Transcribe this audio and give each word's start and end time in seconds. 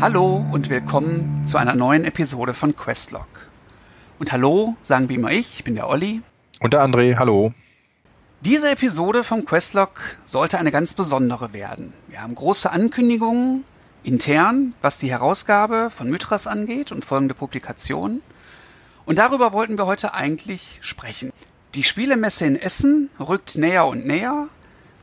Hallo 0.00 0.42
und 0.50 0.70
willkommen 0.70 1.46
zu 1.46 1.58
einer 1.58 1.74
neuen 1.74 2.06
Episode 2.06 2.54
von 2.54 2.74
Questlog. 2.74 3.26
Und 4.18 4.32
hallo 4.32 4.74
sagen 4.80 5.10
wie 5.10 5.16
immer 5.16 5.30
ich, 5.30 5.56
ich 5.58 5.64
bin 5.64 5.74
der 5.74 5.90
Olli. 5.90 6.22
Und 6.58 6.72
der 6.72 6.82
André, 6.82 7.18
hallo. 7.18 7.52
Diese 8.40 8.70
Episode 8.70 9.24
vom 9.24 9.44
Questlog 9.44 9.90
sollte 10.24 10.58
eine 10.58 10.70
ganz 10.70 10.94
besondere 10.94 11.52
werden. 11.52 11.92
Wir 12.08 12.22
haben 12.22 12.34
große 12.34 12.72
Ankündigungen 12.72 13.64
intern, 14.02 14.72
was 14.80 14.96
die 14.96 15.10
Herausgabe 15.10 15.90
von 15.94 16.08
Mythras 16.08 16.46
angeht 16.46 16.92
und 16.92 17.04
folgende 17.04 17.34
Publikationen. 17.34 18.22
Und 19.04 19.18
darüber 19.18 19.52
wollten 19.52 19.76
wir 19.76 19.84
heute 19.84 20.14
eigentlich 20.14 20.78
sprechen. 20.80 21.30
Die 21.74 21.84
Spielemesse 21.84 22.46
in 22.46 22.56
Essen 22.56 23.10
rückt 23.20 23.58
näher 23.58 23.84
und 23.84 24.06
näher. 24.06 24.48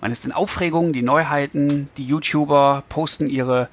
Man 0.01 0.11
ist 0.11 0.25
in 0.25 0.31
Aufregung, 0.31 0.91
die 0.91 1.03
Neuheiten, 1.03 1.87
die 1.97 2.05
YouTuber 2.05 2.83
posten 2.89 3.29
ihre 3.29 3.69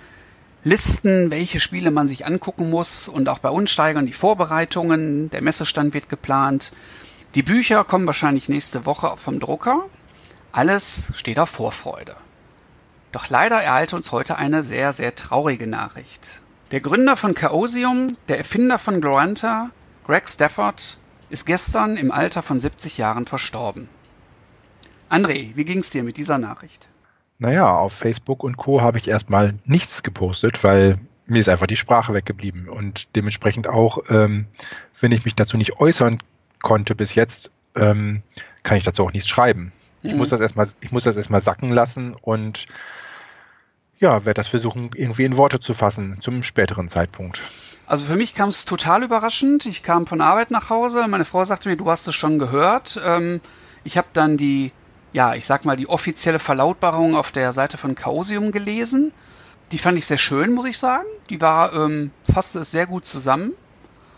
Listen, 0.67 1.31
welche 1.31 1.61
Spiele 1.61 1.91
man 1.91 2.07
sich 2.07 2.25
angucken 2.25 2.71
muss 2.71 3.07
und 3.07 3.29
auch 3.29 3.39
bei 3.39 3.51
uns 3.51 3.71
steigern 3.71 4.07
die 4.07 4.15
Vorbereitungen, 4.15 5.29
der 5.29 5.43
Messestand 5.43 5.93
wird 5.93 6.09
geplant. 6.09 6.73
Die 7.35 7.43
Bücher 7.43 7.85
kommen 7.85 8.07
wahrscheinlich 8.07 8.49
nächste 8.49 8.87
Woche 8.87 9.15
vom 9.19 9.41
Drucker. 9.41 9.85
Alles 10.53 11.13
steht 11.15 11.39
auf 11.39 11.51
Vorfreude. 11.51 12.17
Doch 13.13 13.29
leider 13.29 13.63
ereilte 13.63 13.95
uns 13.95 14.11
heute 14.11 14.37
eine 14.39 14.63
sehr, 14.63 14.95
sehr 14.95 15.15
traurige 15.15 15.67
Nachricht. 15.67 16.41
Der 16.71 16.81
Gründer 16.81 17.19
von 17.19 17.35
Chaosium, 17.35 18.17
der 18.29 18.39
Erfinder 18.39 18.79
von 18.79 19.03
Gloranta, 19.03 19.69
Greg 20.07 20.31
Stafford, 20.31 20.99
ist 21.29 21.45
gestern 21.45 21.99
im 21.99 22.11
Alter 22.11 22.43
von 22.43 22.59
70 22.59 22.97
Jahren 22.97 23.27
verstorben. 23.27 23.91
André, 25.11 25.55
wie 25.57 25.67
ging's 25.67 25.91
dir 25.91 26.05
mit 26.05 26.17
dieser 26.17 26.39
Nachricht? 26.39 26.89
Naja, 27.39 27.77
auf 27.77 27.93
Facebook 27.93 28.45
und 28.45 28.57
Co. 28.57 28.81
habe 28.81 28.99
ich 28.99 29.09
erstmal 29.09 29.55
nichts 29.65 30.03
gepostet, 30.03 30.63
weil 30.63 30.99
mir 31.27 31.41
ist 31.41 31.49
einfach 31.49 31.67
die 31.67 31.77
Sprache 31.77 32.15
weggeblieben. 32.15 32.69
Und 32.69 33.15
dementsprechend 33.17 33.69
auch, 33.69 33.99
ähm, 34.09 34.47
wenn 35.01 35.13
ich 35.13 35.25
mich 35.25 35.35
dazu 35.35 35.57
nicht 35.57 35.81
äußern 35.81 36.19
konnte 36.63 36.95
bis 36.95 37.15
jetzt, 37.15 37.51
ähm, 37.75 38.23
kann 38.63 38.77
ich 38.77 38.85
dazu 38.85 39.05
auch 39.05 39.13
nichts 39.13 39.29
schreiben. 39.29 39.73
Mhm. 40.03 40.11
Ich 40.11 40.17
muss 40.17 40.29
das 40.29 40.41
erstmal, 40.41 40.69
ich 40.81 40.93
muss 40.93 41.05
das 41.05 41.17
erstmal 41.17 41.41
sacken 41.41 41.71
lassen 41.71 42.15
und 42.21 42.67
ja, 43.99 44.25
werde 44.25 44.39
das 44.39 44.49
versuchen, 44.49 44.91
irgendwie 44.95 45.25
in 45.25 45.37
Worte 45.37 45.61
zu 45.61 45.73
fassen 45.73 46.19
zum 46.21 46.43
späteren 46.43 46.89
Zeitpunkt. 46.89 47.43
Also 47.87 48.07
für 48.07 48.17
mich 48.17 48.35
kam 48.35 48.49
es 48.49 48.65
total 48.65 49.03
überraschend. 49.03 49.67
Ich 49.67 49.83
kam 49.83 50.07
von 50.07 50.21
Arbeit 50.21 50.51
nach 50.51 50.69
Hause. 50.69 51.07
Meine 51.09 51.25
Frau 51.25 51.45
sagte 51.45 51.69
mir, 51.69 51.77
du 51.77 51.91
hast 51.91 52.07
es 52.07 52.15
schon 52.15 52.39
gehört. 52.39 53.01
Ähm, 53.05 53.41
ich 53.85 53.97
habe 53.97 54.09
dann 54.13 54.37
die 54.37 54.73
ja, 55.15 55.35
ich 55.35 55.47
sag 55.47 55.65
mal, 55.65 55.77
die 55.77 55.89
offizielle 55.89 56.41
Verlautbarung 56.41 57.15
auf 57.15 57.31
der 57.31 57.53
Seite 57.53 57.79
von 57.79 57.95
Chaosium 57.95 58.51
gelesen. 58.51 59.13
Die 59.71 59.79
fand 59.79 59.97
ich 59.97 60.07
sehr 60.07 60.19
schön, 60.19 60.53
muss 60.53 60.67
ich 60.67 60.77
sagen. 60.77 61.07
Die 61.31 61.41
war, 61.41 61.73
ähm, 61.73 62.11
fasste 62.31 62.59
es 62.59 62.73
sehr 62.73 62.87
gut 62.87 63.07
zusammen. 63.07 63.53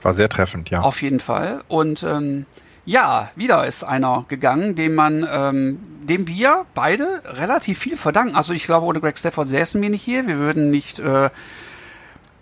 War 0.00 0.14
sehr 0.14 0.30
treffend, 0.30 0.70
ja. 0.70 0.80
Auf 0.80 1.02
jeden 1.02 1.20
Fall. 1.20 1.62
Und 1.68 2.02
ähm, 2.02 2.46
ja, 2.86 3.30
wieder 3.36 3.66
ist 3.66 3.84
einer 3.84 4.24
gegangen, 4.28 4.74
dem 4.74 4.94
man, 4.94 5.26
ähm, 5.30 5.80
dem 6.02 6.26
wir 6.28 6.64
beide 6.74 7.22
relativ 7.26 7.78
viel 7.78 7.98
verdanken. 7.98 8.34
Also 8.34 8.54
ich 8.54 8.64
glaube, 8.64 8.86
ohne 8.86 9.00
Greg 9.00 9.18
Stafford 9.18 9.48
säßen 9.48 9.82
wir 9.82 9.90
nicht 9.90 10.02
hier. 10.02 10.26
Wir 10.26 10.38
würden 10.38 10.70
nicht 10.70 10.98
äh, 10.98 11.28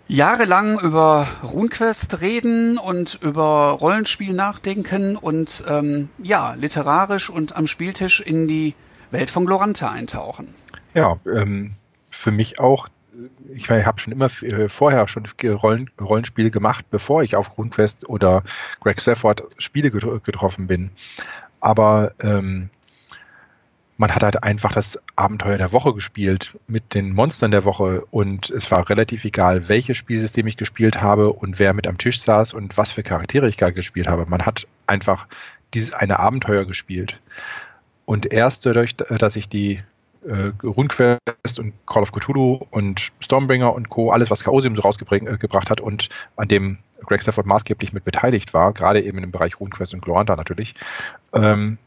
jahrelang 0.07 0.79
über 0.79 1.27
RuneQuest 1.43 2.21
reden 2.21 2.77
und 2.77 3.19
über 3.21 3.77
Rollenspiel 3.79 4.33
nachdenken 4.33 5.15
und 5.15 5.63
ähm, 5.67 6.09
ja, 6.17 6.53
literarisch 6.53 7.29
und 7.29 7.55
am 7.55 7.67
Spieltisch 7.67 8.19
in 8.19 8.47
die 8.47 8.75
Welt 9.11 9.31
von 9.31 9.45
Glorante 9.45 9.89
eintauchen. 9.89 10.53
Ja, 10.93 11.17
ähm, 11.25 11.73
für 12.09 12.31
mich 12.31 12.59
auch. 12.59 12.87
Ich, 13.49 13.69
ich 13.69 13.85
habe 13.85 13.99
schon 13.99 14.11
immer 14.11 14.29
äh, 14.41 14.67
vorher 14.67 15.07
schon 15.07 15.25
Rollen, 15.43 15.89
Rollenspiele 15.99 16.51
gemacht, 16.51 16.85
bevor 16.89 17.23
ich 17.23 17.35
auf 17.35 17.57
RuneQuest 17.57 18.09
oder 18.09 18.43
Greg 18.81 19.01
Stafford 19.01 19.43
Spiele 19.57 19.89
getroffen 19.89 20.67
bin. 20.67 20.91
Aber 21.61 22.13
ähm, 22.19 22.69
man 23.97 24.13
hat 24.13 24.23
halt 24.23 24.43
einfach 24.43 24.73
das 24.73 24.99
Abenteuer 25.15 25.57
der 25.57 25.71
Woche 25.71 25.93
gespielt 25.93 26.57
mit 26.67 26.93
den 26.93 27.13
Monstern 27.13 27.51
der 27.51 27.63
Woche 27.63 28.03
und 28.11 28.49
es 28.49 28.69
war 28.69 28.89
relativ 28.89 29.23
egal, 29.23 29.69
welches 29.69 29.97
Spielsystem 29.97 30.45
ich 30.47 30.57
gespielt 30.57 31.01
habe 31.01 31.31
und 31.31 31.59
wer 31.59 31.73
mit 31.73 31.87
am 31.87 31.97
Tisch 31.97 32.21
saß 32.21 32.53
und 32.53 32.77
was 32.77 32.91
für 32.91 33.03
Charaktere 33.03 33.47
ich 33.47 33.57
gerade 33.57 33.73
gespielt 33.73 34.07
habe. 34.07 34.25
Man 34.25 34.45
hat 34.45 34.67
einfach 34.85 35.27
dieses 35.73 35.93
eine 35.93 36.19
Abenteuer 36.19 36.65
gespielt. 36.65 37.19
Und 38.05 38.31
erst 38.31 38.65
dadurch, 38.65 38.95
dass 38.95 39.35
ich 39.35 39.49
die 39.49 39.81
äh, 40.25 40.51
RuneQuest 40.63 41.59
und 41.59 41.73
Call 41.87 42.03
of 42.03 42.11
Cthulhu 42.11 42.65
und 42.69 43.11
Stormbringer 43.19 43.73
und 43.73 43.89
Co., 43.89 44.11
alles, 44.11 44.29
was 44.29 44.43
Chaosium 44.43 44.75
so 44.75 44.81
rausgebracht 44.81 45.67
äh, 45.67 45.69
hat 45.69 45.81
und 45.81 46.09
an 46.35 46.47
dem 46.47 46.77
Greg 47.01 47.21
Stafford 47.21 47.45
maßgeblich 47.45 47.93
mit 47.93 48.03
beteiligt 48.03 48.53
war, 48.53 48.73
gerade 48.73 49.01
eben 49.01 49.19
im 49.19 49.31
Bereich 49.31 49.59
RuneQuest 49.59 49.93
und 49.93 50.01
Gloranta 50.01 50.35
natürlich, 50.35 50.75
ähm, 51.33 51.77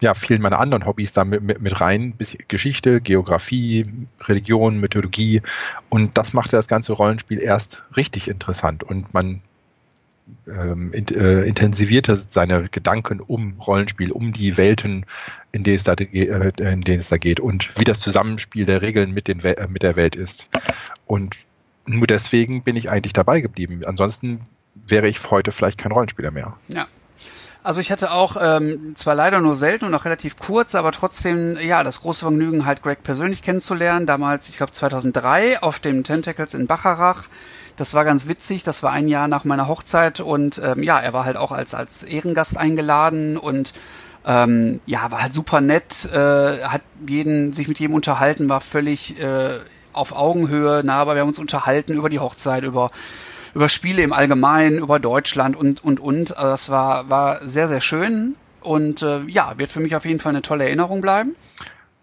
ja, 0.00 0.14
fielen 0.14 0.42
meine 0.42 0.58
anderen 0.58 0.86
Hobbys 0.86 1.12
da 1.12 1.24
mit, 1.24 1.42
mit, 1.42 1.60
mit 1.60 1.80
rein. 1.80 2.14
Geschichte, 2.48 3.00
Geografie, 3.00 3.86
Religion, 4.20 4.78
Mythologie. 4.78 5.42
Und 5.88 6.16
das 6.18 6.32
machte 6.32 6.56
das 6.56 6.68
ganze 6.68 6.92
Rollenspiel 6.92 7.38
erst 7.38 7.84
richtig 7.96 8.28
interessant. 8.28 8.82
Und 8.82 9.14
man 9.14 9.42
ähm, 10.46 10.92
in, 10.92 11.06
äh, 11.08 11.42
intensivierte 11.42 12.14
seine 12.14 12.68
Gedanken 12.68 13.20
um 13.20 13.60
Rollenspiel, 13.60 14.10
um 14.10 14.32
die 14.32 14.56
Welten, 14.56 15.06
in 15.52 15.64
denen 15.64 15.76
es 15.76 15.84
da, 15.84 15.92
äh, 15.92 16.72
in 16.72 16.80
denen 16.80 17.00
es 17.00 17.08
da 17.08 17.18
geht 17.18 17.40
und 17.40 17.78
wie 17.78 17.84
das 17.84 18.00
Zusammenspiel 18.00 18.64
der 18.64 18.82
Regeln 18.82 19.12
mit, 19.12 19.28
den, 19.28 19.40
äh, 19.40 19.68
mit 19.68 19.82
der 19.82 19.96
Welt 19.96 20.16
ist. 20.16 20.48
Und 21.06 21.36
nur 21.86 22.06
deswegen 22.06 22.62
bin 22.62 22.76
ich 22.76 22.90
eigentlich 22.90 23.12
dabei 23.12 23.40
geblieben. 23.40 23.82
Ansonsten 23.84 24.40
wäre 24.74 25.08
ich 25.08 25.30
heute 25.30 25.52
vielleicht 25.52 25.78
kein 25.78 25.92
Rollenspieler 25.92 26.30
mehr. 26.30 26.56
Ja, 26.68 26.86
also 27.64 27.80
ich 27.80 27.90
hatte 27.90 28.12
auch 28.12 28.36
ähm, 28.38 28.94
zwar 28.94 29.14
leider 29.14 29.40
nur 29.40 29.56
selten 29.56 29.86
und 29.86 29.94
auch 29.94 30.04
relativ 30.04 30.36
kurz, 30.36 30.74
aber 30.74 30.92
trotzdem 30.92 31.56
ja 31.56 31.82
das 31.82 32.02
große 32.02 32.20
Vergnügen 32.20 32.66
halt 32.66 32.82
Greg 32.82 33.02
persönlich 33.02 33.40
kennenzulernen. 33.40 34.06
Damals, 34.06 34.50
ich 34.50 34.58
glaube 34.58 34.72
2003 34.72 35.62
auf 35.62 35.80
dem 35.80 36.04
Tentacles 36.04 36.52
in 36.52 36.66
Bacharach. 36.66 37.24
Das 37.76 37.94
war 37.94 38.04
ganz 38.04 38.28
witzig. 38.28 38.64
Das 38.64 38.82
war 38.82 38.92
ein 38.92 39.08
Jahr 39.08 39.28
nach 39.28 39.44
meiner 39.44 39.66
Hochzeit 39.66 40.20
und 40.20 40.60
ähm, 40.62 40.82
ja, 40.82 41.00
er 41.00 41.14
war 41.14 41.24
halt 41.24 41.38
auch 41.38 41.52
als 41.52 41.74
als 41.74 42.02
Ehrengast 42.02 42.58
eingeladen 42.58 43.38
und 43.38 43.72
ähm, 44.26 44.80
ja 44.84 45.10
war 45.10 45.22
halt 45.22 45.32
super 45.32 45.62
nett. 45.62 46.04
Äh, 46.12 46.64
hat 46.64 46.82
jeden 47.08 47.54
sich 47.54 47.66
mit 47.66 47.78
jedem 47.78 47.94
unterhalten, 47.94 48.50
war 48.50 48.60
völlig 48.60 49.18
äh, 49.18 49.58
auf 49.94 50.14
Augenhöhe, 50.14 50.82
na, 50.84 50.96
aber 50.96 51.14
wir 51.14 51.22
haben 51.22 51.28
uns 51.28 51.38
unterhalten 51.38 51.94
über 51.94 52.10
die 52.10 52.18
Hochzeit, 52.18 52.64
über 52.64 52.90
über 53.54 53.68
Spiele 53.68 54.02
im 54.02 54.12
Allgemeinen, 54.12 54.78
über 54.78 54.98
Deutschland 54.98 55.56
und, 55.56 55.82
und, 55.82 56.00
und. 56.00 56.36
Also 56.36 56.50
das 56.50 56.70
war, 56.70 57.08
war 57.10 57.46
sehr, 57.46 57.68
sehr 57.68 57.80
schön 57.80 58.36
und 58.60 59.02
äh, 59.02 59.20
ja, 59.28 59.54
wird 59.58 59.70
für 59.70 59.80
mich 59.80 59.94
auf 59.94 60.04
jeden 60.04 60.20
Fall 60.20 60.30
eine 60.30 60.42
tolle 60.42 60.64
Erinnerung 60.64 61.00
bleiben. 61.00 61.36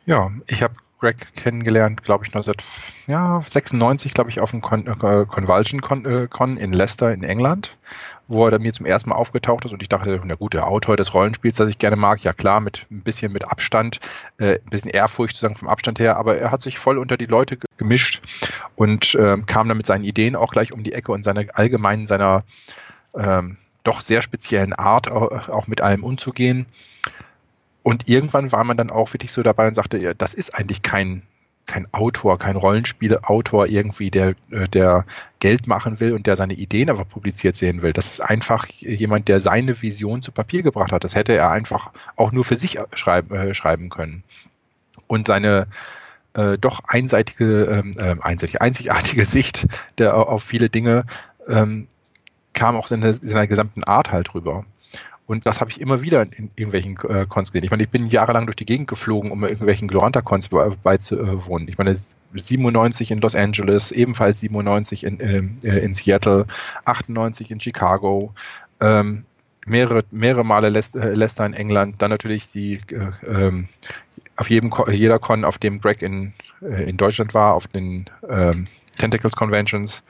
Ja, 0.06 0.32
ich 0.48 0.64
habe 0.64 0.76
Greg 1.02 1.36
kennengelernt, 1.36 2.04
glaube 2.04 2.24
ich, 2.26 2.34
1996, 2.34 4.14
glaube 4.14 4.30
ich, 4.30 4.40
auf 4.40 4.52
dem 4.52 4.62
Con 4.62 4.88
äh, 4.88 5.26
Convulsion 5.26 5.82
Con, 5.82 6.06
äh, 6.06 6.28
Con 6.30 6.56
in 6.56 6.72
Leicester 6.72 7.12
in 7.12 7.24
England 7.24 7.76
wo 8.32 8.48
er 8.48 8.60
mir 8.60 8.74
zum 8.74 8.86
ersten 8.86 9.10
Mal 9.10 9.16
aufgetaucht 9.16 9.66
ist 9.66 9.74
und 9.74 9.82
ich 9.82 9.90
dachte, 9.90 10.22
na 10.24 10.36
gut, 10.36 10.54
der 10.54 10.68
Autor 10.68 10.96
des 10.98 11.14
Rollenspiels, 11.14 11.58
das 11.58 11.70
ich 11.70 11.78
gerne 11.78 11.98
mag, 11.98 12.24
ja 12.24 12.34
klar, 12.34 12.62
mit 12.62 12.88
ein 12.90 13.02
bisschen 13.02 13.32
mit 13.32 13.50
Abstand, 13.50 14.00
äh, 14.38 14.56
ein 14.56 14.70
bisschen 14.70 14.90
Ehrfurcht 14.90 15.36
zu 15.36 15.42
sagen 15.42 15.56
vom 15.56 15.68
Abstand 15.68 16.00
her, 16.00 16.18
aber 16.18 16.38
er 16.38 16.52
hat 16.52 16.62
sich 16.62 16.80
voll 16.80 16.98
unter 16.98 17.18
die 17.18 17.26
Leute 17.26 17.58
gemischt 17.78 18.22
und 18.76 19.16
äh, 19.16 19.38
kam 19.46 19.68
dann 19.68 19.78
mit 19.78 19.86
seinen 19.86 20.04
Ideen 20.04 20.36
auch 20.36 20.52
gleich 20.52 20.74
um 20.74 20.84
die 20.84 20.94
Ecke 20.94 21.12
und 21.12 21.24
seiner 21.24 21.46
allgemeinen, 21.54 22.08
seiner 22.08 22.44
ähm, 23.14 23.58
doch 23.84 24.02
sehr 24.02 24.22
speziellen 24.22 24.74
Art 24.74 25.10
auch 25.10 25.68
mit 25.68 25.82
allem 25.82 26.04
umzugehen. 26.04 26.68
Und 27.84 28.08
irgendwann 28.08 28.52
war 28.52 28.64
man 28.64 28.78
dann 28.78 28.92
auch 28.92 29.14
wirklich 29.14 29.32
so 29.32 29.42
dabei 29.44 29.68
und 29.68 29.74
sagte, 29.74 29.98
ja, 29.98 30.14
das 30.14 30.34
ist 30.34 30.54
eigentlich 30.54 30.82
kein 30.82 31.24
kein 31.66 31.88
Autor, 31.94 32.38
kein 32.38 32.56
Rollenspielautor 32.56 33.68
irgendwie, 33.68 34.12
der, 34.12 34.36
äh, 34.50 34.68
der 34.68 35.06
Geld 35.40 35.68
machen 35.68 36.00
will 36.00 36.14
und 36.14 36.28
der 36.28 36.36
seine 36.36 36.54
Ideen 36.54 36.90
aber 36.90 37.06
publiziert 37.06 37.56
sehen 37.56 37.82
will. 37.82 37.94
Das 37.94 38.08
ist 38.08 38.20
einfach 38.20 38.66
jemand, 38.68 39.28
der 39.28 39.40
seine 39.40 39.82
Vision 39.82 40.22
zu 40.22 40.32
Papier 40.32 40.64
gebracht 40.64 40.92
hat. 40.92 41.04
Das 41.04 41.16
hätte 41.16 41.34
er 41.34 41.50
einfach 41.52 41.92
auch 42.16 42.32
nur 42.32 42.44
für 42.44 42.56
sich 42.56 42.80
schreiben, 42.94 43.34
äh, 43.36 43.54
schreiben 43.54 43.90
können. 43.90 44.24
Und 45.08 45.28
seine 45.28 45.68
äh, 46.34 46.58
doch 46.58 46.82
einseitige, 46.88 47.64
ähm, 47.64 47.92
äh, 47.98 48.16
einseitig, 48.22 48.62
einzigartige 48.62 49.26
Sicht 49.38 49.68
der, 49.98 50.16
auf 50.18 50.44
viele 50.44 50.70
Dinge 50.70 51.06
ähm, 51.48 51.88
kam 52.54 52.76
auch 52.76 52.92
in, 52.92 53.02
in 53.02 53.14
seiner 53.14 53.48
gesamten 53.48 53.84
Art 53.84 54.12
halt 54.12 54.34
rüber. 54.34 54.66
Und 55.32 55.46
das 55.46 55.62
habe 55.62 55.72
ich 55.72 55.80
immer 55.80 56.02
wieder 56.02 56.24
in 56.24 56.52
irgendwelchen 56.58 56.98
äh, 57.08 57.26
Cons 57.26 57.54
gesehen. 57.54 57.64
Ich 57.64 57.72
meine, 57.72 57.84
ich 57.84 57.90
bin 57.90 58.06
jahrelang 58.06 58.46
durch 58.48 58.58
die 58.58 58.66
Gegend 58.66 58.90
geflogen, 58.90 59.32
um 59.32 59.44
irgendwelchen 59.44 59.88
Gloranta-Cons 59.88 60.50
beizuwohnen. 60.84 61.70
Ich 61.70 61.78
meine, 61.78 61.96
97 62.34 63.12
in 63.12 63.22
Los 63.22 63.34
Angeles, 63.34 63.94
ebenfalls 63.94 64.42
97 64.42 65.06
in, 65.06 65.20
ähm, 65.22 65.58
äh, 65.64 65.78
in 65.80 65.94
Seattle, 65.94 66.48
98 66.84 67.50
in 67.50 67.62
Chicago, 67.62 68.34
ähm, 68.82 69.24
mehrere, 69.66 70.04
mehrere 70.12 70.44
Male 70.44 70.68
äh, 70.68 71.14
Leicester 71.14 71.46
in 71.46 71.54
England, 71.54 72.02
dann 72.02 72.10
natürlich 72.10 72.52
die 72.52 72.82
äh, 72.90 73.12
ähm, 73.26 73.70
auf 74.36 74.50
jedem 74.50 74.74
jeder 74.92 75.18
Con, 75.18 75.46
auf 75.46 75.58
dem 75.60 75.80
Greg 75.80 76.02
in 76.02 76.34
äh, 76.62 76.90
in 76.90 76.98
Deutschland 76.98 77.34
war, 77.34 77.54
auf 77.54 77.68
den 77.68 78.10
ähm, 78.28 78.66
Tentacles 78.98 79.38
Conventions. 79.38 80.04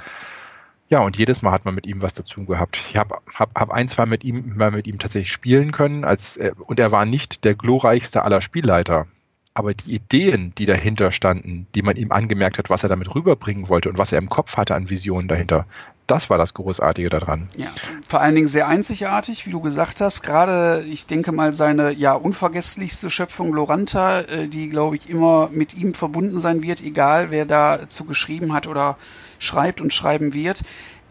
Ja, 0.92 1.00
und 1.00 1.18
jedes 1.18 1.42
Mal 1.42 1.52
hat 1.52 1.66
man 1.66 1.74
mit 1.74 1.88
ihm 1.88 2.02
was 2.02 2.14
dazu 2.14 2.46
gehabt. 2.46 2.78
Ich 2.78 2.98
habe 2.98 3.20
hab, 3.34 3.58
hab 3.58 3.72
ein, 3.72 3.88
zwei 3.88 4.06
mit 4.06 4.24
ihm, 4.24 4.58
mal 4.58 4.72
mit 4.72 4.88
ihm 4.88 5.00
tatsächlich 5.00 5.32
spielen 5.32 5.72
können, 5.72 6.04
als, 6.04 6.38
äh, 6.38 6.52
und 6.68 6.80
er 6.80 6.92
war 6.92 7.06
nicht 7.06 7.46
der 7.46 7.56
glorreichste 7.56 8.24
aller 8.24 8.42
Spielleiter 8.42 9.08
aber 9.54 9.74
die 9.74 9.96
Ideen, 9.96 10.54
die 10.58 10.66
dahinter 10.66 11.12
standen, 11.12 11.68
die 11.76 11.82
man 11.82 11.98
ihm 11.98 12.12
angemerkt 12.12 12.58
hat, 12.58 12.70
was 12.70 12.84
er 12.84 12.90
damit 12.90 13.14
rüberbringen 13.14 13.68
wollte 13.68 13.90
und 13.90 13.98
was 13.98 14.12
er 14.12 14.18
im 14.18 14.30
Kopf 14.30 14.56
hatte 14.56 14.76
an 14.76 14.90
Visionen 14.90 15.28
dahinter, 15.28 15.66
das 16.08 16.30
war 16.30 16.38
das 16.38 16.54
Großartige 16.54 17.10
daran. 17.10 17.48
Ja, 17.58 17.68
vor 18.08 18.22
allen 18.22 18.36
Dingen 18.36 18.48
sehr 18.48 18.68
einzigartig, 18.68 19.46
wie 19.46 19.52
du 19.52 19.62
gesagt 19.62 20.02
hast. 20.02 20.24
Gerade, 20.24 20.84
ich 20.90 21.06
denke 21.06 21.32
mal, 21.32 21.54
seine 21.54 21.92
ja 21.92 22.14
unvergesslichste 22.14 23.10
Schöpfung 23.10 23.54
Loranta, 23.54 24.22
äh, 24.22 24.48
die, 24.48 24.70
glaube 24.70 24.96
ich, 24.96 25.10
immer 25.10 25.50
mit 25.52 25.78
ihm 25.78 25.94
verbunden 25.94 26.40
sein 26.40 26.64
wird, 26.64 26.82
egal 26.82 27.32
wer 27.32 27.46
dazu 27.46 28.06
geschrieben 28.06 28.54
hat 28.54 28.68
oder 28.68 28.98
schreibt 29.42 29.82
und 29.82 29.94
schreiben 29.94 30.34
wird 30.34 30.62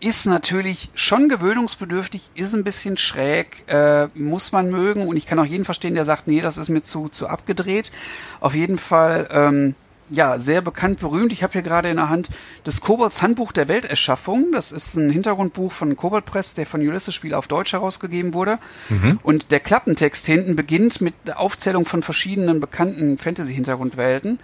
ist 0.01 0.27
natürlich 0.27 0.89
schon 0.95 1.29
gewöhnungsbedürftig, 1.29 2.31
ist 2.35 2.55
ein 2.55 2.65
bisschen 2.65 2.97
schräg, 2.97 3.65
äh, 3.69 4.09
muss 4.15 4.51
man 4.53 4.71
mögen 4.71 5.07
und 5.07 5.17
ich 5.17 5.27
kann 5.27 5.39
auch 5.39 5.45
jeden 5.45 5.65
verstehen, 5.65 5.95
der 5.95 6.05
sagt, 6.05 6.27
nee, 6.27 6.41
das 6.41 6.57
ist 6.57 6.71
mir 6.71 6.83
zu, 6.83 7.09
zu 7.09 7.29
abgedreht. 7.29 7.93
Auf 8.41 8.55
jeden 8.55 8.79
Fall, 8.79 9.29
ähm, 9.31 9.75
ja, 10.09 10.39
sehr 10.39 10.61
bekannt, 10.63 11.01
berühmt. 11.01 11.33
Ich 11.33 11.43
habe 11.45 11.53
hier 11.53 11.63
gerade 11.63 11.89
in 11.89 11.97
der 11.97 12.09
Hand 12.09 12.31
das 12.65 12.81
Kobolds 12.81 13.23
Handbuch 13.23 13.53
der 13.53 13.69
Welterschaffung. 13.69 14.51
Das 14.53 14.73
ist 14.73 14.97
ein 14.97 15.11
Hintergrundbuch 15.11 15.71
von 15.71 15.95
Kobold 15.95 16.25
Press, 16.25 16.55
der 16.55 16.67
von 16.67 16.81
Ulysses 16.81 17.15
Spiel 17.15 17.35
auf 17.35 17.47
Deutsch 17.47 17.75
herausgegeben 17.75 18.35
wurde. 18.35 18.59
Mhm. 18.89 19.21
Und 19.23 19.53
der 19.53 19.61
Klappentext 19.61 20.27
hinten 20.27 20.57
beginnt 20.57 21.01
mit 21.01 21.15
der 21.27 21.39
Aufzählung 21.39 21.85
von 21.85 22.03
verschiedenen 22.03 22.59
bekannten 22.59 23.19
Fantasy-Hintergrundwelten. 23.19 24.41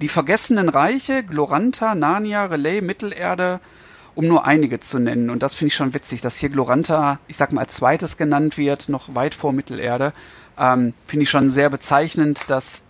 Die 0.00 0.08
vergessenen 0.08 0.68
Reiche, 0.68 1.22
Gloranta, 1.22 1.94
Narnia, 1.94 2.46
Relay, 2.46 2.80
Mittelerde, 2.80 3.60
um 4.14 4.26
nur 4.26 4.46
einige 4.46 4.80
zu 4.80 4.98
nennen. 4.98 5.30
Und 5.30 5.42
das 5.42 5.54
finde 5.54 5.68
ich 5.68 5.74
schon 5.74 5.94
witzig, 5.94 6.20
dass 6.20 6.38
hier 6.38 6.48
Gloranta, 6.48 7.18
ich 7.28 7.36
sag 7.36 7.52
mal, 7.52 7.62
als 7.62 7.76
zweites 7.76 8.16
genannt 8.16 8.56
wird, 8.56 8.88
noch 8.88 9.14
weit 9.14 9.34
vor 9.34 9.52
Mittelerde. 9.52 10.12
Ähm, 10.58 10.94
finde 11.04 11.24
ich 11.24 11.30
schon 11.30 11.50
sehr 11.50 11.70
bezeichnend, 11.70 12.48
dass 12.48 12.86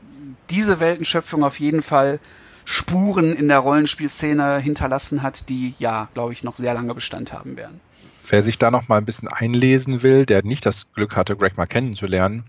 diese 0.50 0.80
Weltenschöpfung 0.80 1.44
auf 1.44 1.58
jeden 1.58 1.82
Fall 1.82 2.20
Spuren 2.64 3.32
in 3.34 3.48
der 3.48 3.58
Rollenspielszene 3.58 4.58
hinterlassen 4.58 5.22
hat, 5.22 5.48
die 5.48 5.74
ja, 5.78 6.08
glaube 6.14 6.32
ich, 6.32 6.44
noch 6.44 6.56
sehr 6.56 6.74
lange 6.74 6.94
Bestand 6.94 7.32
haben 7.32 7.56
werden. 7.56 7.80
Wer 8.28 8.44
sich 8.44 8.58
da 8.58 8.70
noch 8.70 8.86
mal 8.88 8.98
ein 8.98 9.04
bisschen 9.04 9.28
einlesen 9.28 10.04
will, 10.04 10.26
der 10.26 10.44
nicht 10.44 10.64
das 10.64 10.92
Glück 10.92 11.16
hatte, 11.16 11.34
Greg 11.36 11.56
mal 11.56 11.66
kennenzulernen, 11.66 12.44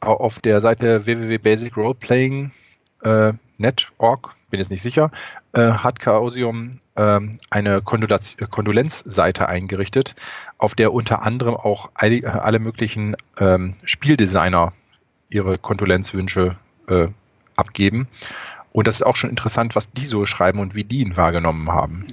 auf 0.00 0.40
der 0.40 0.60
Seite 0.60 1.06
www.basicroleplaying.net.org, 1.06 2.52
äh, 3.04 3.32
bin 4.50 4.60
jetzt 4.60 4.70
nicht 4.70 4.82
sicher, 4.82 5.10
äh, 5.52 5.72
hat 5.72 5.98
Chaosium 5.98 6.72
ähm, 6.94 7.38
eine 7.50 7.80
Kondolenzseite 7.82 9.48
eingerichtet, 9.48 10.14
auf 10.58 10.74
der 10.74 10.92
unter 10.92 11.22
anderem 11.22 11.54
auch 11.54 11.90
alle, 11.94 12.42
alle 12.44 12.58
möglichen 12.58 13.16
ähm, 13.38 13.74
Spieldesigner 13.84 14.72
ihre 15.30 15.56
Kondolenzwünsche 15.56 16.56
äh, 16.88 17.08
abgeben. 17.56 18.08
Und 18.72 18.86
das 18.86 18.96
ist 18.96 19.02
auch 19.02 19.16
schon 19.16 19.30
interessant, 19.30 19.74
was 19.74 19.90
die 19.90 20.04
so 20.04 20.26
schreiben 20.26 20.60
und 20.60 20.74
wie 20.74 20.84
die 20.84 21.00
ihn 21.00 21.16
wahrgenommen 21.16 21.70
haben. 21.70 22.06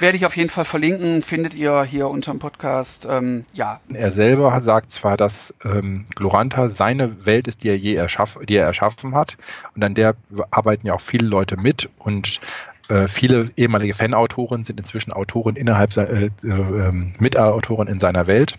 Werde 0.00 0.16
ich 0.16 0.24
auf 0.24 0.34
jeden 0.34 0.48
Fall 0.48 0.64
verlinken, 0.64 1.22
findet 1.22 1.52
ihr 1.52 1.82
hier 1.82 2.08
unter 2.08 2.32
dem 2.32 2.38
Podcast. 2.38 3.06
Ähm, 3.08 3.44
ja. 3.52 3.80
Er 3.92 4.10
selber 4.10 4.58
sagt 4.62 4.92
zwar, 4.92 5.18
dass 5.18 5.54
ähm, 5.62 6.06
Gloranta 6.14 6.70
seine 6.70 7.26
Welt 7.26 7.46
ist, 7.46 7.62
die 7.62 7.68
er 7.68 7.76
je 7.76 7.94
erschaff, 7.94 8.38
die 8.48 8.56
er 8.56 8.64
erschaffen 8.64 9.14
hat. 9.14 9.36
Und 9.76 9.84
an 9.84 9.94
der 9.94 10.16
arbeiten 10.50 10.86
ja 10.86 10.94
auch 10.94 11.02
viele 11.02 11.26
Leute 11.26 11.58
mit. 11.58 11.90
Und 11.98 12.40
äh, 12.88 13.08
viele 13.08 13.50
ehemalige 13.58 13.92
Fanautoren 13.92 14.64
sind 14.64 14.80
inzwischen 14.80 15.12
Autoren 15.12 15.54
innerhalb, 15.54 15.94
äh, 15.98 16.26
äh, 16.26 16.30
ähm, 16.44 17.14
Mitautoren 17.18 17.86
in 17.86 17.98
seiner 18.00 18.26
Welt. 18.26 18.56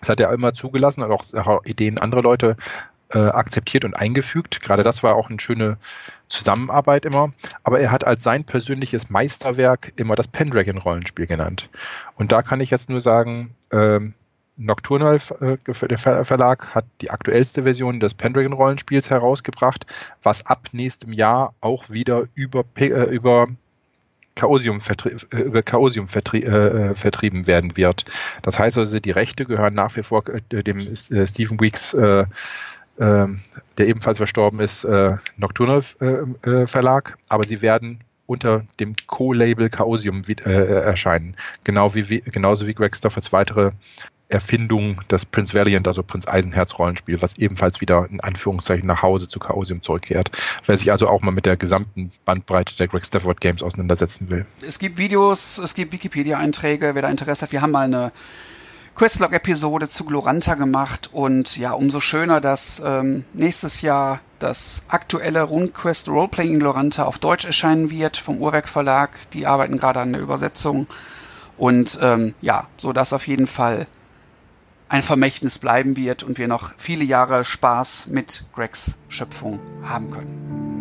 Das 0.00 0.10
hat 0.10 0.20
er 0.20 0.30
immer 0.34 0.52
zugelassen 0.52 1.02
und 1.02 1.10
auch 1.10 1.64
Ideen 1.64 1.96
anderer 1.96 2.22
Leute 2.22 2.56
äh, 3.10 3.18
akzeptiert 3.18 3.84
und 3.84 3.94
eingefügt. 3.94 4.60
Gerade 4.60 4.82
das 4.82 5.02
war 5.02 5.14
auch 5.14 5.30
eine 5.30 5.40
schöne 5.40 5.78
Zusammenarbeit 6.28 7.04
immer. 7.04 7.32
Aber 7.62 7.80
er 7.80 7.90
hat 7.90 8.04
als 8.04 8.22
sein 8.22 8.44
persönliches 8.44 9.10
Meisterwerk 9.10 9.92
immer 9.96 10.14
das 10.14 10.28
Pendragon-Rollenspiel 10.28 11.26
genannt. 11.26 11.68
Und 12.16 12.32
da 12.32 12.42
kann 12.42 12.60
ich 12.60 12.70
jetzt 12.70 12.90
nur 12.90 13.00
sagen, 13.00 13.54
ähm, 13.72 14.14
Nocturnal, 14.58 15.20
äh, 15.40 15.94
Verlag, 16.24 16.74
hat 16.74 16.84
die 17.00 17.10
aktuellste 17.10 17.62
Version 17.62 18.00
des 18.00 18.14
Pendragon 18.14 18.52
Rollenspiels 18.52 19.08
herausgebracht, 19.08 19.86
was 20.22 20.44
ab 20.46 20.68
nächstem 20.72 21.12
Jahr 21.12 21.54
auch 21.60 21.88
wieder 21.90 22.24
über, 22.34 22.64
äh, 22.76 23.04
über 23.04 23.46
Chaosium, 24.34 24.80
vertrie 24.80 25.16
äh, 25.30 25.42
über 25.42 25.62
Chaosium 25.62 26.08
vertrie 26.08 26.42
äh, 26.42 26.94
vertrieben 26.94 27.46
werden 27.46 27.76
wird. 27.76 28.04
Das 28.42 28.58
heißt 28.58 28.78
also, 28.78 28.98
die 28.98 29.10
Rechte 29.10 29.44
gehören 29.44 29.74
nach 29.74 29.96
wie 29.96 30.02
vor 30.02 30.24
dem 30.24 30.96
Stephen 30.96 31.60
Weeks, 31.60 31.96
äh, 32.98 33.26
der 33.78 33.86
ebenfalls 33.86 34.18
verstorben 34.18 34.60
ist, 34.60 34.86
Nocturnal 35.36 35.82
Verlag, 36.66 37.16
aber 37.28 37.46
sie 37.46 37.62
werden 37.62 38.00
unter 38.26 38.64
dem 38.80 38.94
Co-Label 39.06 39.70
Chaosium 39.70 40.22
erscheinen. 40.44 41.36
Genau 41.64 41.94
wie, 41.94 42.20
genauso 42.20 42.66
wie 42.66 42.74
Greg 42.74 42.96
Stoffords 42.96 43.32
weitere 43.32 43.70
Erfindung 44.30 45.00
des 45.10 45.24
Prince 45.24 45.54
Valiant, 45.54 45.88
also 45.88 46.02
Prinz 46.02 46.28
Eisenherz 46.28 46.78
Rollenspiel, 46.78 47.22
was 47.22 47.38
ebenfalls 47.38 47.80
wieder 47.80 48.06
in 48.10 48.20
Anführungszeichen 48.20 48.86
nach 48.86 49.00
Hause 49.00 49.26
zu 49.26 49.38
Chaosium 49.38 49.82
zurückkehrt. 49.82 50.30
Wer 50.66 50.76
sich 50.76 50.92
also 50.92 51.08
auch 51.08 51.22
mal 51.22 51.30
mit 51.30 51.46
der 51.46 51.56
gesamten 51.56 52.12
Bandbreite 52.26 52.76
der 52.76 52.88
Greg 52.88 53.06
Stafford 53.06 53.40
Games 53.40 53.62
auseinandersetzen 53.62 54.28
will. 54.28 54.44
Es 54.60 54.78
gibt 54.78 54.98
Videos, 54.98 55.56
es 55.56 55.74
gibt 55.74 55.94
Wikipedia-Einträge, 55.94 56.94
wer 56.94 57.00
da 57.00 57.08
Interesse 57.08 57.42
hat. 57.46 57.52
Wir 57.52 57.62
haben 57.62 57.70
mal 57.70 57.86
eine 57.86 58.12
Questlog-Episode 58.98 59.88
zu 59.88 60.04
Gloranta 60.04 60.54
gemacht 60.54 61.10
und 61.12 61.56
ja, 61.56 61.70
umso 61.70 62.00
schöner, 62.00 62.40
dass 62.40 62.82
ähm, 62.84 63.24
nächstes 63.32 63.80
Jahr 63.80 64.18
das 64.40 64.82
aktuelle 64.88 65.44
RuneQuest 65.44 66.08
Roleplaying 66.08 66.54
in 66.54 66.58
Gloranta 66.58 67.04
auf 67.04 67.20
Deutsch 67.20 67.44
erscheinen 67.44 67.90
wird 67.90 68.16
vom 68.16 68.42
Uhrwerk 68.42 68.68
Verlag. 68.68 69.10
Die 69.34 69.46
arbeiten 69.46 69.78
gerade 69.78 70.00
an 70.00 70.14
der 70.14 70.20
Übersetzung. 70.20 70.88
Und 71.56 71.96
ähm, 72.02 72.34
ja, 72.40 72.66
so 72.76 72.92
dass 72.92 73.12
auf 73.12 73.28
jeden 73.28 73.46
Fall 73.46 73.86
ein 74.88 75.02
Vermächtnis 75.02 75.60
bleiben 75.60 75.96
wird 75.96 76.24
und 76.24 76.38
wir 76.38 76.48
noch 76.48 76.72
viele 76.76 77.04
Jahre 77.04 77.44
Spaß 77.44 78.08
mit 78.08 78.46
Gregs 78.52 78.98
Schöpfung 79.08 79.60
haben 79.84 80.10
können. 80.10 80.77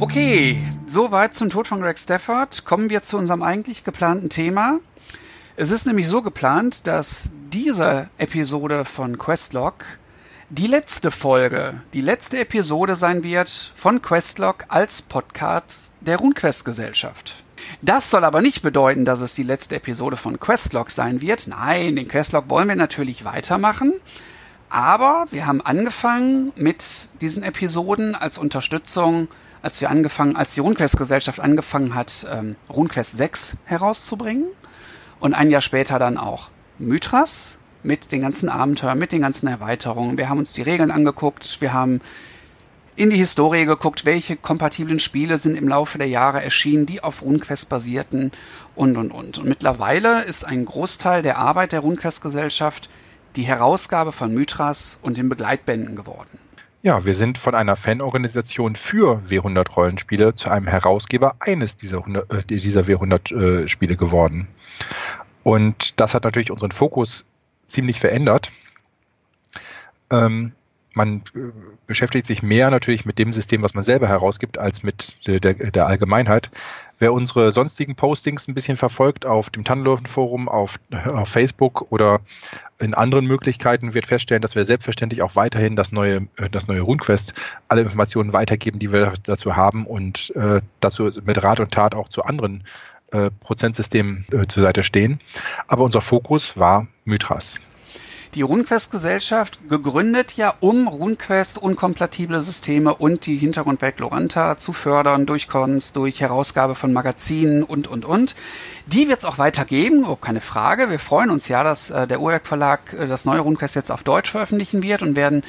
Okay, 0.00 0.56
soweit 0.86 1.34
zum 1.34 1.50
Tod 1.50 1.68
von 1.68 1.82
Greg 1.82 1.98
Stafford. 1.98 2.64
Kommen 2.64 2.88
wir 2.88 3.02
zu 3.02 3.18
unserem 3.18 3.42
eigentlich 3.42 3.84
geplanten 3.84 4.30
Thema. 4.30 4.78
Es 5.56 5.70
ist 5.70 5.86
nämlich 5.86 6.08
so 6.08 6.22
geplant, 6.22 6.86
dass 6.86 7.32
diese 7.52 8.08
Episode 8.16 8.86
von 8.86 9.18
Questlog 9.18 9.84
die 10.48 10.68
letzte 10.68 11.10
Folge, 11.10 11.82
die 11.92 12.00
letzte 12.00 12.38
Episode 12.38 12.96
sein 12.96 13.22
wird 13.22 13.50
von 13.74 14.00
Questlog 14.00 14.64
als 14.68 15.02
Podcast 15.02 15.92
der 16.00 16.16
RuneQuest 16.16 16.64
Gesellschaft. 16.64 17.44
Das 17.82 18.10
soll 18.10 18.24
aber 18.24 18.40
nicht 18.40 18.62
bedeuten, 18.62 19.04
dass 19.04 19.20
es 19.20 19.34
die 19.34 19.42
letzte 19.42 19.76
Episode 19.76 20.16
von 20.16 20.40
Questlog 20.40 20.90
sein 20.90 21.20
wird. 21.20 21.46
Nein, 21.46 21.96
den 21.96 22.08
Questlog 22.08 22.48
wollen 22.48 22.68
wir 22.68 22.76
natürlich 22.76 23.26
weitermachen. 23.26 23.92
Aber 24.70 25.26
wir 25.30 25.46
haben 25.46 25.60
angefangen 25.60 26.52
mit 26.56 27.10
diesen 27.20 27.42
Episoden 27.42 28.14
als 28.14 28.38
Unterstützung, 28.38 29.28
als 29.62 29.80
wir 29.80 29.90
angefangen, 29.90 30.36
als 30.36 30.54
die 30.54 30.60
RuneQuest 30.60 30.96
Gesellschaft 30.96 31.40
angefangen 31.40 31.94
hat, 31.94 32.26
ähm, 32.30 32.56
RuneQuest 32.68 33.16
6 33.16 33.58
herauszubringen. 33.64 34.46
Und 35.18 35.34
ein 35.34 35.50
Jahr 35.50 35.60
später 35.60 35.98
dann 35.98 36.16
auch 36.16 36.50
Mythras 36.78 37.58
mit 37.82 38.12
den 38.12 38.22
ganzen 38.22 38.48
Abenteuern, 38.48 38.98
mit 38.98 39.12
den 39.12 39.20
ganzen 39.22 39.46
Erweiterungen. 39.48 40.16
Wir 40.18 40.28
haben 40.28 40.38
uns 40.38 40.52
die 40.52 40.62
Regeln 40.62 40.90
angeguckt, 40.90 41.60
wir 41.60 41.72
haben 41.72 42.00
in 42.96 43.10
die 43.10 43.16
Historie 43.16 43.64
geguckt, 43.64 44.04
welche 44.04 44.36
kompatiblen 44.36 45.00
Spiele 45.00 45.38
sind 45.38 45.56
im 45.56 45.68
Laufe 45.68 45.96
der 45.96 46.08
Jahre 46.08 46.42
erschienen, 46.42 46.86
die 46.86 47.02
auf 47.02 47.22
RuneQuest 47.22 47.68
basierten 47.68 48.32
und 48.74 48.96
und 48.96 49.10
und. 49.10 49.38
Und 49.38 49.48
mittlerweile 49.48 50.22
ist 50.24 50.44
ein 50.44 50.64
Großteil 50.64 51.22
der 51.22 51.38
Arbeit 51.38 51.72
der 51.72 51.80
RuneQuest-Gesellschaft 51.80 52.90
die 53.36 53.42
Herausgabe 53.42 54.12
von 54.12 54.34
Mythras 54.34 54.98
und 55.02 55.16
den 55.16 55.28
Begleitbänden 55.28 55.96
geworden. 55.96 56.38
Ja, 56.82 57.04
wir 57.04 57.14
sind 57.14 57.36
von 57.36 57.54
einer 57.54 57.76
Fanorganisation 57.76 58.74
für 58.74 59.22
W100 59.28 59.70
Rollenspiele 59.70 60.34
zu 60.34 60.50
einem 60.50 60.66
Herausgeber 60.66 61.36
eines 61.38 61.76
dieser, 61.76 61.98
100, 61.98 62.32
äh, 62.32 62.42
dieser 62.44 62.82
W100 62.82 63.64
äh, 63.64 63.68
Spiele 63.68 63.96
geworden. 63.96 64.48
Und 65.42 66.00
das 66.00 66.14
hat 66.14 66.24
natürlich 66.24 66.50
unseren 66.50 66.72
Fokus 66.72 67.26
ziemlich 67.66 68.00
verändert. 68.00 68.50
Ähm, 70.10 70.52
man 70.94 71.22
äh, 71.34 71.52
beschäftigt 71.86 72.26
sich 72.26 72.42
mehr 72.42 72.70
natürlich 72.70 73.04
mit 73.04 73.18
dem 73.18 73.32
System, 73.32 73.62
was 73.62 73.74
man 73.74 73.84
selber 73.84 74.08
herausgibt, 74.08 74.58
als 74.58 74.82
mit 74.82 75.16
der, 75.26 75.40
der 75.40 75.86
Allgemeinheit. 75.86 76.50
Wer 76.98 77.14
unsere 77.14 77.50
sonstigen 77.50 77.94
Postings 77.94 78.46
ein 78.46 78.54
bisschen 78.54 78.76
verfolgt 78.76 79.24
auf 79.24 79.48
dem 79.48 79.64
Tannenlöwen-Forum, 79.64 80.50
auf, 80.50 80.78
auf 81.06 81.28
Facebook 81.28 81.90
oder 81.90 82.20
in 82.78 82.92
anderen 82.92 83.26
Möglichkeiten, 83.26 83.94
wird 83.94 84.06
feststellen, 84.06 84.42
dass 84.42 84.54
wir 84.54 84.66
selbstverständlich 84.66 85.22
auch 85.22 85.34
weiterhin 85.34 85.76
das 85.76 85.92
neue, 85.92 86.28
äh, 86.36 86.50
das 86.50 86.68
neue 86.68 86.82
RuneQuest 86.82 87.34
alle 87.68 87.82
Informationen 87.82 88.32
weitergeben, 88.32 88.78
die 88.78 88.92
wir 88.92 89.14
dazu 89.22 89.56
haben 89.56 89.86
und 89.86 90.34
äh, 90.36 90.60
dazu 90.80 91.10
mit 91.24 91.42
Rat 91.42 91.60
und 91.60 91.72
Tat 91.72 91.94
auch 91.94 92.08
zu 92.08 92.24
anderen 92.24 92.64
äh, 93.12 93.30
Prozentsystemen 93.40 94.26
äh, 94.30 94.46
zur 94.46 94.62
Seite 94.62 94.82
stehen. 94.82 95.20
Aber 95.68 95.84
unser 95.84 96.02
Fokus 96.02 96.58
war 96.58 96.86
Mythras 97.04 97.56
die 98.34 98.42
RuneQuest-Gesellschaft, 98.42 99.58
gegründet 99.68 100.34
ja, 100.36 100.54
um 100.60 100.86
RuneQuest 100.86 101.58
unkompatible 101.58 102.40
Systeme 102.42 102.94
und 102.94 103.26
die 103.26 103.36
Hintergrundwelt 103.36 103.98
Loranta 103.98 104.56
zu 104.56 104.72
fördern 104.72 105.26
durch 105.26 105.48
Cons, 105.48 105.92
durch 105.92 106.20
Herausgabe 106.20 106.74
von 106.74 106.92
Magazinen 106.92 107.64
und, 107.64 107.88
und, 107.88 108.04
und. 108.04 108.36
Die 108.86 109.08
wird 109.08 109.20
es 109.20 109.24
auch 109.24 109.38
weitergeben, 109.38 110.04
oh, 110.06 110.16
keine 110.16 110.40
Frage. 110.40 110.90
Wir 110.90 110.98
freuen 110.98 111.30
uns 111.30 111.48
ja, 111.48 111.64
dass 111.64 111.90
äh, 111.90 112.06
der 112.06 112.20
Uhrwerk 112.20 112.46
Verlag 112.46 112.92
äh, 112.92 113.08
das 113.08 113.24
neue 113.24 113.40
RuneQuest 113.40 113.74
jetzt 113.74 113.90
auf 113.90 114.04
Deutsch 114.04 114.30
veröffentlichen 114.30 114.82
wird 114.82 115.02
und 115.02 115.16
werden 115.16 115.42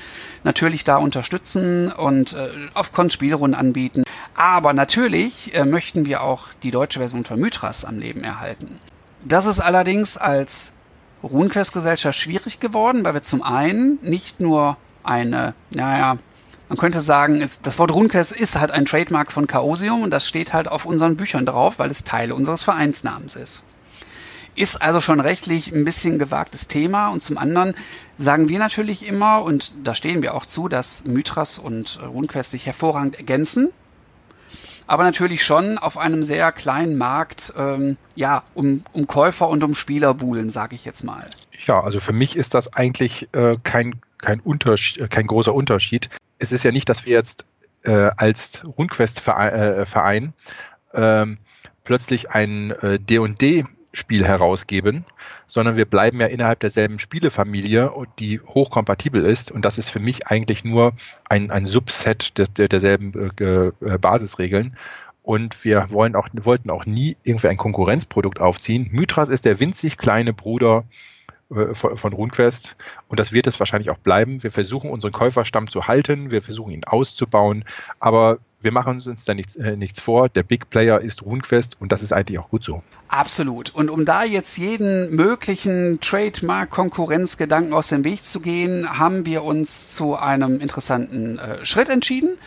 natürlich 0.44 0.84
da 0.84 0.98
unterstützen 0.98 1.92
und 1.92 2.34
äh, 2.34 2.50
auf 2.74 2.94
Cons 2.94 3.14
Spielrunden 3.14 3.56
anbieten. 3.56 4.04
Aber 4.34 4.74
natürlich 4.74 5.54
äh, 5.54 5.66
möchten 5.66 6.06
wir 6.06 6.24
auch 6.24 6.48
die 6.64 6.72
deutsche 6.72 7.00
Version 7.00 7.26
von 7.26 7.40
Mythras 7.40 7.86
am 7.86 8.00
Leben 8.00 8.24
erhalten. 8.24 8.80
Das 9.24 9.46
ist 9.46 9.60
allerdings 9.60 10.18
als 10.18 10.74
RuneQuest-Gesellschaft 11.24 12.18
schwierig 12.18 12.60
geworden, 12.60 13.06
weil 13.06 13.14
wir 13.14 13.22
zum 13.22 13.44
einen 13.44 14.00
nicht 14.02 14.40
nur 14.40 14.78
eine, 15.04 15.54
naja, 15.74 16.18
man 16.70 16.78
könnte 16.78 17.02
sagen, 17.02 17.42
ist, 17.42 17.68
das 17.68 17.78
Wort 17.80 17.94
RuneQuest 17.94 18.32
ist 18.32 18.60
halt 18.60 18.72
ein 18.72 18.86
Trademark 18.86 19.32
von 19.32 19.48
Chaosium 19.48 20.04
und 20.04 20.12
das 20.12 20.28
steht 20.28 20.54
halt 20.54 20.68
auf 20.68 20.86
unseren 20.86 21.18
Büchern 21.18 21.46
drauf, 21.46 21.80
weil 21.80 21.92
es 21.92 22.04
Teil 22.04 22.32
unseres 22.32 22.64
Vereinsnamens 22.64 23.36
ist. 23.36 23.66
Ist 24.56 24.82
also 24.82 25.02
schon 25.02 25.20
rechtlich 25.20 25.74
ein 25.74 25.86
bisschen 25.86 26.20
gewagtes 26.20 26.68
Thema 26.68 27.10
und 27.10 27.22
zum 27.22 27.38
anderen 27.38 27.74
sagen 28.18 28.50
wir 28.50 28.60
natürlich 28.60 29.08
immer, 29.08 29.44
und 29.44 29.72
da 29.84 29.96
stehen 29.96 30.22
wir 30.22 30.34
auch 30.34 30.46
zu, 30.46 30.68
dass 30.68 31.06
Mythras 31.06 31.60
und 31.60 32.00
RuneQuest 32.02 32.52
sich 32.52 32.66
hervorragend 32.66 33.18
ergänzen 33.18 33.72
aber 34.92 35.04
natürlich 35.04 35.42
schon 35.42 35.78
auf 35.78 35.98
einem 35.98 36.22
sehr 36.22 36.52
kleinen 36.52 36.98
Markt, 36.98 37.54
ähm, 37.58 37.96
ja, 38.14 38.44
um, 38.54 38.84
um 38.92 39.08
Käufer 39.08 39.48
und 39.48 39.64
um 39.64 39.74
Spieler 39.74 40.14
buhlen, 40.14 40.50
sage 40.50 40.76
ich 40.76 40.84
jetzt 40.84 41.06
mal. 41.06 41.30
Ja, 41.66 41.82
also 41.82 42.02
für 42.02 42.12
mich 42.12 42.36
ist 42.36 42.56
das 42.56 42.74
eigentlich 42.74 43.30
äh, 43.32 43.56
kein, 43.64 44.02
kein, 44.18 44.42
kein 44.44 45.28
großer 45.28 45.54
Unterschied. 45.54 46.10
Es 46.40 46.52
ist 46.52 46.64
ja 46.64 46.74
nicht, 46.74 46.90
dass 46.90 47.06
wir 47.06 47.14
jetzt 47.14 47.46
äh, 47.84 48.12
als 48.18 48.64
RuneQuest-Verein 48.66 50.34
äh, 50.92 51.22
ähm, 51.22 51.38
plötzlich 51.86 52.32
ein 52.32 52.72
äh, 52.72 53.00
D&D 53.00 53.64
Spiel 53.94 54.26
herausgeben, 54.26 55.06
sondern 55.48 55.76
wir 55.76 55.86
bleiben 55.86 56.20
ja 56.22 56.28
innerhalb 56.28 56.62
derselben 56.62 57.00
Spielefamilie, 57.00 57.92
die 58.20 58.40
hochkompatibel 58.40 59.26
ist. 59.26 59.52
Und 59.52 59.66
das 59.66 59.78
ist 59.78 59.90
für 59.90 60.00
mich 60.00 60.28
eigentlich 60.28 60.64
nur 60.64 60.94
ein, 61.28 61.52
ein 61.52 61.66
Subset 61.66 62.38
des, 62.38 62.54
der, 62.54 62.70
derselben 62.70 63.32
äh, 63.40 63.68
äh, 63.68 63.98
Basisregeln. 63.98 64.78
Und 65.24 65.64
wir 65.64 65.88
wollen 65.92 66.16
auch, 66.16 66.30
wollten 66.34 66.70
auch 66.70 66.86
nie 66.86 67.18
irgendwie 67.24 67.50
ein 67.50 67.58
Konkurrenzprodukt 67.58 68.40
aufziehen. 68.40 68.90
Mythras 68.92 69.30
ist 69.30 69.46
der 69.46 69.60
winzig 69.60 69.98
kleine 69.98 70.34
Bruder 70.34 70.86
äh, 71.54 71.74
von, 71.74 71.98
von 71.98 72.14
RuneQuest 72.14 72.76
und 73.08 73.20
das 73.20 73.32
wird 73.34 73.46
es 73.46 73.60
wahrscheinlich 73.60 73.90
auch 73.90 73.98
bleiben. 73.98 74.42
Wir 74.42 74.52
versuchen 74.52 74.90
unseren 74.90 75.12
Käuferstamm 75.12 75.70
zu 75.70 75.88
halten, 75.88 76.32
wir 76.32 76.42
versuchen 76.42 76.72
ihn 76.72 76.86
auszubauen, 76.86 77.66
aber 78.00 78.40
wir 78.62 78.72
machen 78.72 79.02
uns 79.06 79.26
da 79.26 79.34
nichts, 79.34 79.56
äh, 79.56 79.76
nichts 79.76 80.00
vor. 80.00 80.30
Der 80.30 80.44
Big 80.44 80.70
Player 80.70 81.02
ist 81.02 81.24
RuneQuest 81.24 81.78
und 81.80 81.92
das 81.92 82.04
ist 82.04 82.14
eigentlich 82.14 82.40
auch 82.40 82.50
gut 82.50 82.64
so. 82.64 82.84
Absolut. 83.08 83.74
Und 83.74 83.90
um 83.90 84.06
da 84.06 84.24
jetzt 84.24 84.58
jeden 84.58 85.16
möglichen 85.16 86.00
Trademark-Konkurrenzgedanken 86.00 87.74
aus 87.74 87.90
dem 87.90 88.04
Weg 88.04 88.24
zu 88.24 88.40
gehen, 88.40 89.00
haben 89.00 89.26
wir 89.26 89.44
uns 89.44 89.94
zu 89.94 90.16
einem 90.16 90.60
interessanten 90.60 91.40
äh, 91.40 91.66
Schritt 91.66 91.90
entschieden. 91.90 92.38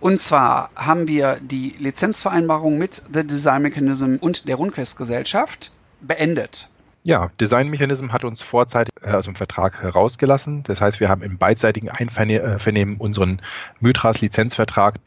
Und 0.00 0.18
zwar 0.18 0.70
haben 0.74 1.08
wir 1.08 1.38
die 1.42 1.74
Lizenzvereinbarung 1.78 2.78
mit 2.78 3.02
The 3.12 3.26
Design 3.26 3.62
Mechanism 3.62 4.16
und 4.20 4.48
der 4.48 4.56
RuneQuest 4.56 4.96
Gesellschaft 4.96 5.72
beendet. 6.00 6.70
Ja, 7.02 7.30
Design 7.40 7.70
Mechanism 7.70 8.12
hat 8.12 8.24
uns 8.24 8.42
vorzeitig 8.42 8.92
äh, 9.00 9.12
aus 9.12 9.24
dem 9.24 9.34
Vertrag 9.34 9.82
herausgelassen. 9.82 10.62
Das 10.64 10.82
heißt, 10.82 11.00
wir 11.00 11.08
haben 11.08 11.22
im 11.22 11.38
beidseitigen 11.38 11.88
Einvernehmen 11.88 12.98
unseren 12.98 13.40
Mythras 13.80 14.20
Lizenzvertrag 14.20 14.98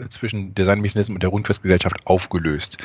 äh, 0.00 0.08
zwischen 0.08 0.54
Design 0.54 0.80
Mechanism 0.80 1.14
und 1.14 1.22
der 1.22 1.30
Rundquest 1.30 1.62
Gesellschaft 1.62 2.06
aufgelöst. 2.06 2.78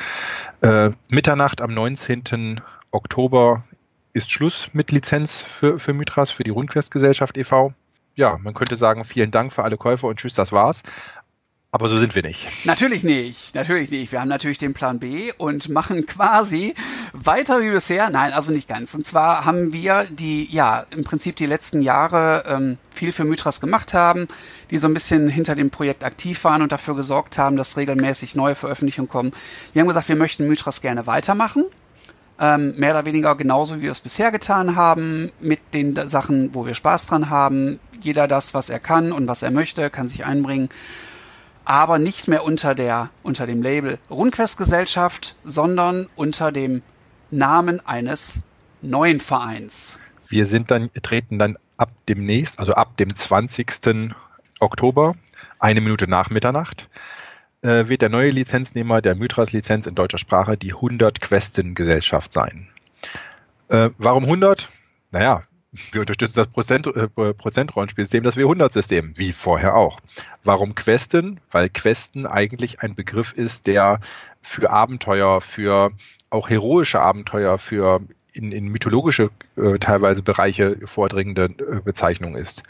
Äh, 0.61 0.91
Mitternacht 1.07 1.61
am 1.61 1.73
19. 1.73 2.59
Oktober 2.91 3.63
ist 4.11 4.31
Schluss 4.31 4.69
mit 4.73 4.91
Lizenz 4.91 5.39
für, 5.39 5.79
für 5.79 5.93
Mythras, 5.93 6.31
für 6.31 6.43
die 6.43 6.49
Rundquest 6.49 6.91
Gesellschaft 6.91 7.37
e.V. 7.37 7.73
Ja, 8.15 8.37
man 8.41 8.55
könnte 8.55 8.75
sagen, 8.75 9.05
vielen 9.05 9.31
Dank 9.31 9.53
für 9.53 9.63
alle 9.63 9.77
Käufer 9.77 10.07
und 10.07 10.19
tschüss, 10.19 10.33
das 10.33 10.51
war's. 10.51 10.81
Aber 11.77 11.89
so 11.89 11.99
sind 11.99 12.15
wir 12.15 12.23
nicht. 12.23 12.65
Natürlich 12.65 13.03
nicht, 13.03 13.53
natürlich 13.53 13.91
nicht. 13.91 14.11
Wir 14.11 14.19
haben 14.19 14.29
natürlich 14.29 14.57
den 14.57 14.73
Plan 14.73 14.97
B 14.97 15.31
und 15.37 15.69
machen 15.69 16.07
quasi 16.07 16.73
weiter 17.13 17.61
wie 17.61 17.69
bisher. 17.69 18.09
Nein, 18.09 18.33
also 18.33 18.51
nicht 18.51 18.67
ganz. 18.67 18.95
Und 18.95 19.05
zwar 19.05 19.45
haben 19.45 19.73
wir 19.73 20.05
die, 20.09 20.51
ja, 20.51 20.87
im 20.89 21.03
Prinzip 21.03 21.35
die 21.35 21.45
letzten 21.45 21.83
Jahre 21.83 22.45
ähm, 22.47 22.77
viel 22.91 23.11
für 23.11 23.25
Mythras 23.25 23.61
gemacht 23.61 23.93
haben, 23.93 24.27
die 24.71 24.79
so 24.79 24.87
ein 24.87 24.95
bisschen 24.95 25.29
hinter 25.29 25.53
dem 25.53 25.69
Projekt 25.69 26.03
aktiv 26.03 26.43
waren 26.45 26.63
und 26.63 26.71
dafür 26.71 26.95
gesorgt 26.95 27.37
haben, 27.37 27.57
dass 27.57 27.77
regelmäßig 27.77 28.35
neue 28.35 28.55
Veröffentlichungen 28.55 29.07
kommen. 29.07 29.31
Wir 29.73 29.81
haben 29.81 29.87
gesagt, 29.87 30.09
wir 30.09 30.15
möchten 30.15 30.47
Mythras 30.47 30.81
gerne 30.81 31.05
weitermachen. 31.05 31.63
Ähm, 32.39 32.73
mehr 32.77 32.89
oder 32.89 33.05
weniger 33.05 33.35
genauso, 33.35 33.77
wie 33.77 33.81
wir 33.83 33.91
es 33.91 33.99
bisher 33.99 34.31
getan 34.31 34.75
haben, 34.75 35.31
mit 35.39 35.59
den 35.75 36.07
Sachen, 36.07 36.55
wo 36.55 36.65
wir 36.65 36.73
Spaß 36.73 37.05
dran 37.05 37.29
haben. 37.29 37.79
Jeder 38.01 38.27
das, 38.27 38.55
was 38.55 38.71
er 38.71 38.79
kann 38.79 39.11
und 39.11 39.27
was 39.27 39.43
er 39.43 39.51
möchte, 39.51 39.91
kann 39.91 40.07
sich 40.07 40.25
einbringen 40.25 40.69
aber 41.67 41.99
nicht 41.99 42.27
mehr 42.27 42.43
unter 42.43 42.75
der 42.75 43.09
unter 43.23 43.45
dem 43.45 43.61
Label 43.61 43.99
Rundquest 44.09 44.57
Gesellschaft, 44.57 45.35
sondern 45.43 46.07
unter 46.15 46.51
dem 46.51 46.81
Namen 47.29 47.85
eines 47.85 48.43
neuen 48.81 49.19
Vereins. 49.19 49.99
Wir 50.29 50.45
sind 50.45 50.71
dann 50.71 50.89
treten 51.01 51.39
dann 51.39 51.57
ab 51.77 51.91
demnächst, 52.07 52.59
also 52.59 52.73
ab 52.73 52.97
dem 52.97 53.15
20. 53.15 54.13
Oktober, 54.59 55.15
eine 55.59 55.81
Minute 55.81 56.09
nach 56.09 56.29
Mitternacht, 56.29 56.89
äh, 57.61 57.87
wird 57.87 58.01
der 58.01 58.09
neue 58.09 58.31
Lizenznehmer 58.31 59.01
der 59.01 59.15
Mythras-Lizenz 59.15 59.87
in 59.87 59.95
deutscher 59.95 60.17
Sprache 60.17 60.57
die 60.57 60.73
100 60.73 61.21
Questen 61.21 61.75
Gesellschaft 61.75 62.33
sein. 62.33 62.69
Äh, 63.67 63.89
warum 63.97 64.23
100? 64.23 64.69
Naja, 65.11 65.43
wir 65.71 66.01
unterstützen 66.01 66.35
das 66.35 66.47
Prozent, 66.47 66.87
äh, 66.87 67.07
Prozentrollenspielsystem, 67.07 68.23
das 68.23 68.37
W100-System, 68.37 69.13
wie 69.17 69.33
vorher 69.33 69.75
auch. 69.75 69.99
Warum 70.43 70.75
Questen? 70.75 71.39
Weil 71.51 71.69
Questen 71.69 72.25
eigentlich 72.25 72.81
ein 72.81 72.95
Begriff 72.95 73.33
ist, 73.33 73.67
der 73.67 73.99
für 74.41 74.69
Abenteuer, 74.69 75.41
für 75.41 75.91
auch 76.29 76.49
heroische 76.49 77.01
Abenteuer, 77.01 77.57
für 77.57 78.01
in, 78.33 78.51
in 78.51 78.67
mythologische 78.67 79.31
äh, 79.55 79.79
teilweise 79.79 80.21
Bereiche 80.21 80.77
vordringende 80.85 81.45
äh, 81.45 81.81
Bezeichnung 81.83 82.35
ist. 82.35 82.63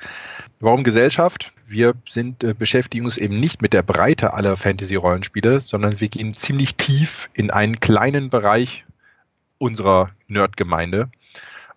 Warum 0.59 0.83
Gesellschaft? 0.83 1.51
Wir 1.67 1.93
sind, 2.07 2.43
äh, 2.43 2.53
beschäftigen 2.53 3.05
uns 3.05 3.17
eben 3.17 3.39
nicht 3.39 3.61
mit 3.61 3.73
der 3.73 3.83
Breite 3.83 4.33
aller 4.33 4.55
Fantasy-Rollenspiele, 4.55 5.59
sondern 5.59 5.99
wir 5.99 6.07
gehen 6.07 6.35
ziemlich 6.35 6.75
tief 6.75 7.29
in 7.33 7.51
einen 7.51 7.79
kleinen 7.79 8.29
Bereich 8.29 8.85
unserer 9.57 10.11
Nerd-Gemeinde 10.27 11.09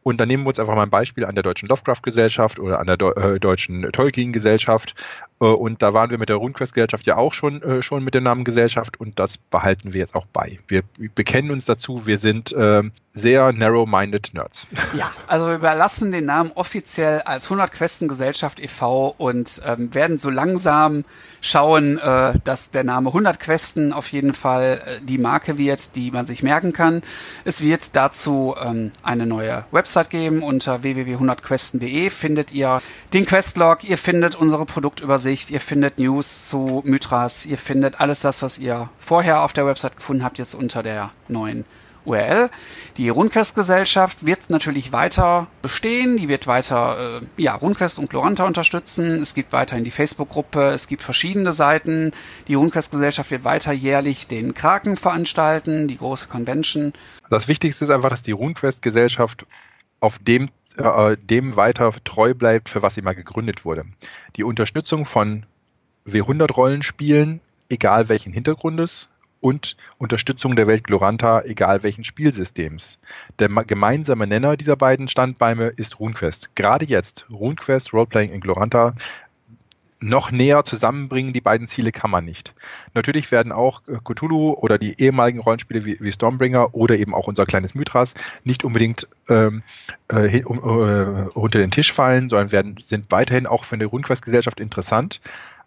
und 0.03 0.21
dann 0.21 0.29
nehmen 0.29 0.45
wir 0.45 0.49
uns 0.49 0.59
einfach 0.59 0.75
mal 0.75 0.83
ein 0.83 0.91
Beispiel 0.91 1.25
an 1.25 1.35
der 1.35 1.43
Deutschen 1.43 1.69
Lovecraft-Gesellschaft 1.69 2.59
oder 2.59 2.81
an 2.81 2.87
der 2.87 2.97
Do 2.97 3.11
äh, 3.13 3.39
Deutschen 3.39 3.83
Tolkien-Gesellschaft. 3.93 4.95
Äh, 5.41 5.45
und 5.45 5.83
da 5.83 5.95
waren 5.95 6.11
wir 6.11 6.19
mit 6.19 6.29
der 6.29 6.37
RuneQuest-Gesellschaft 6.37 7.07
ja 7.07 7.17
auch 7.17 7.33
schon, 7.33 7.63
äh, 7.63 7.83
schon 7.83 8.05
mit 8.05 8.15
dem 8.15 8.25
Namen 8.25 8.45
Gesellschaft 8.45 9.01
und 9.01 9.19
das 9.19 9.39
behalten 9.39 9.93
wir 9.93 10.01
jetzt 10.01 10.15
auch 10.15 10.27
bei. 10.33 10.59
Wir 10.69 10.83
bekennen 11.15 11.51
uns 11.51 11.65
dazu, 11.65 12.07
wir 12.07 12.19
sind 12.19 12.55
ähm, 12.57 12.93
sehr 13.13 13.53
narrow-minded 13.53 14.35
Nerds. 14.35 14.69
Ja, 14.95 15.11
also 15.27 15.49
wir 15.49 15.57
überlassen 15.57 16.13
den 16.13 16.27
Namen 16.27 16.53
offiziell 16.55 17.23
als 17.23 17.47
100 17.47 17.73
Questen 17.73 18.07
Gesellschaft 18.07 18.61
e.V. 18.61 19.15
und 19.19 19.63
ähm, 19.67 19.93
werden 19.95 20.19
so 20.19 20.31
langsam 20.31 21.05
schauen, 21.41 21.99
äh, 21.99 22.35
dass 22.45 22.71
der 22.71 22.85
Name 22.85 23.09
100 23.09 23.41
Questen 23.41 23.93
auf 23.93 24.13
jeden 24.13 24.33
Fall 24.33 24.83
äh, 24.85 25.01
die 25.05 25.19
Marke 25.19 25.59
wird, 25.59 25.97
die 25.97 26.13
man 26.13 26.27
sich 26.27 26.43
merken 26.43 26.73
kann. 26.73 27.03
Es 27.45 27.63
wird 27.63 27.97
dazu 27.97 28.55
ähm, 28.61 28.93
eine 29.03 29.27
neue 29.27 29.65
Website 29.73 30.11
geben. 30.11 30.43
Unter 30.43 30.83
www.100questen.de 30.85 32.11
findet 32.11 32.53
ihr 32.53 32.81
den 33.13 33.27
Questlog, 33.27 33.83
ihr 33.85 33.99
findet 33.99 34.37
unsere 34.37 34.67
Produktübersicht, 34.67 35.30
ihr 35.31 35.61
findet 35.61 35.99
News 35.99 36.49
zu 36.49 36.83
Mythras, 36.85 37.47
ihr 37.47 37.59
findet 37.59 38.01
alles 38.01 38.21
das, 38.21 38.43
was 38.43 38.59
ihr 38.59 38.91
vorher 38.99 39.43
auf 39.43 39.53
der 39.53 39.67
Website 39.67 39.97
gefunden 39.97 40.25
habt, 40.25 40.39
jetzt 40.39 40.55
unter 40.55 40.83
der 40.83 41.13
neuen 41.29 41.65
URL. 42.05 42.51
Die 42.97 43.09
Rundquest-Gesellschaft 43.09 44.27
wird 44.27 44.51
natürlich 44.51 44.93
weiter 44.93 45.47
bestehen, 45.63 46.17
die 46.17 46.29
wird 46.29 46.47
weiter 46.47 47.21
äh, 47.21 47.43
ja, 47.43 47.55
Rundquest 47.55 47.99
und 47.99 48.11
Gloranta 48.11 48.45
unterstützen. 48.45 49.23
Es 49.23 49.35
gibt 49.35 49.53
weiterhin 49.53 49.85
die 49.85 49.91
Facebook-Gruppe, 49.91 50.71
es 50.71 50.89
gibt 50.89 51.03
verschiedene 51.03 51.53
Seiten. 51.53 52.13
Die 52.49 52.55
Rundquest-Gesellschaft 52.55 53.31
wird 53.31 53.45
weiter 53.45 53.73
jährlich 53.73 54.27
den 54.27 54.55
Kraken 54.55 54.97
veranstalten, 54.97 55.89
die 55.89 55.99
große 55.99 56.29
Convention. 56.29 56.93
Das 57.29 57.47
Wichtigste 57.47 57.85
ist 57.85 57.91
einfach, 57.91 58.11
dass 58.11 58.23
die 58.23 58.33
RuneQuest-Gesellschaft 58.33 59.47
auf 60.01 60.19
dem, 60.19 60.51
äh, 60.77 61.17
dem 61.17 61.57
weiter 61.57 61.93
treu 62.05 62.35
bleibt, 62.35 62.69
für 62.69 62.83
was 62.83 62.95
sie 62.95 63.03
mal 63.03 63.15
gegründet 63.15 63.65
wurde. 63.65 63.85
Die 64.37 64.45
Unterstützung 64.45 65.05
von 65.05 65.45
W100-Rollenspielen, 66.07 67.41
egal 67.69 68.09
welchen 68.09 68.33
Hintergrundes, 68.33 69.09
und 69.41 69.77
Unterstützung 69.99 70.55
der 70.55 70.67
Welt 70.67 70.85
Gloranta, 70.85 71.43
egal 71.43 71.83
welchen 71.83 72.05
Spielsystems. 72.05 72.99
Der 73.39 73.49
gemeinsame 73.49 74.27
Nenner 74.27 74.57
dieser 74.57 74.77
beiden 74.77 75.09
Standbeine 75.09 75.69
ist 75.69 75.99
RuneQuest. 75.99 76.55
Gerade 76.55 76.85
jetzt, 76.85 77.27
RuneQuest, 77.31 77.93
Roleplaying 77.93 78.31
in 78.31 78.41
Gloranta, 78.41 78.95
noch 80.01 80.31
näher 80.31 80.65
zusammenbringen, 80.65 81.33
die 81.33 81.41
beiden 81.41 81.67
Ziele 81.67 81.93
kann 81.93 82.11
man 82.11 82.25
nicht. 82.25 82.55
Natürlich 82.95 83.31
werden 83.31 83.53
auch 83.53 83.83
äh, 83.87 83.99
Cthulhu 84.03 84.53
oder 84.55 84.79
die 84.79 85.01
ehemaligen 85.01 85.41
Rollenspiele 85.41 85.85
wie, 85.85 86.01
wie 86.01 86.13
Stormbringer 86.13 86.75
oder 86.75 86.97
eben 86.97 87.15
auch 87.15 87.29
unser 87.29 87.47
kleines 87.47 87.75
Mythras 87.75 88.15
nicht 88.43 88.65
unbedingt 88.65 89.09
ähm, 89.29 89.63
äh, 90.11 90.39
äh, 90.39 90.43
unter 90.43 91.59
den 91.59 91.71
Tisch 91.71 91.93
fallen, 91.93 92.31
sondern 92.31 92.51
werden, 92.51 92.77
sind 92.83 93.11
weiterhin 93.11 93.47
auch 93.47 93.65
für 93.65 93.75
eine 93.75 93.87
RuneQuest-Gesellschaft 93.87 94.59
interessant, 94.59 95.21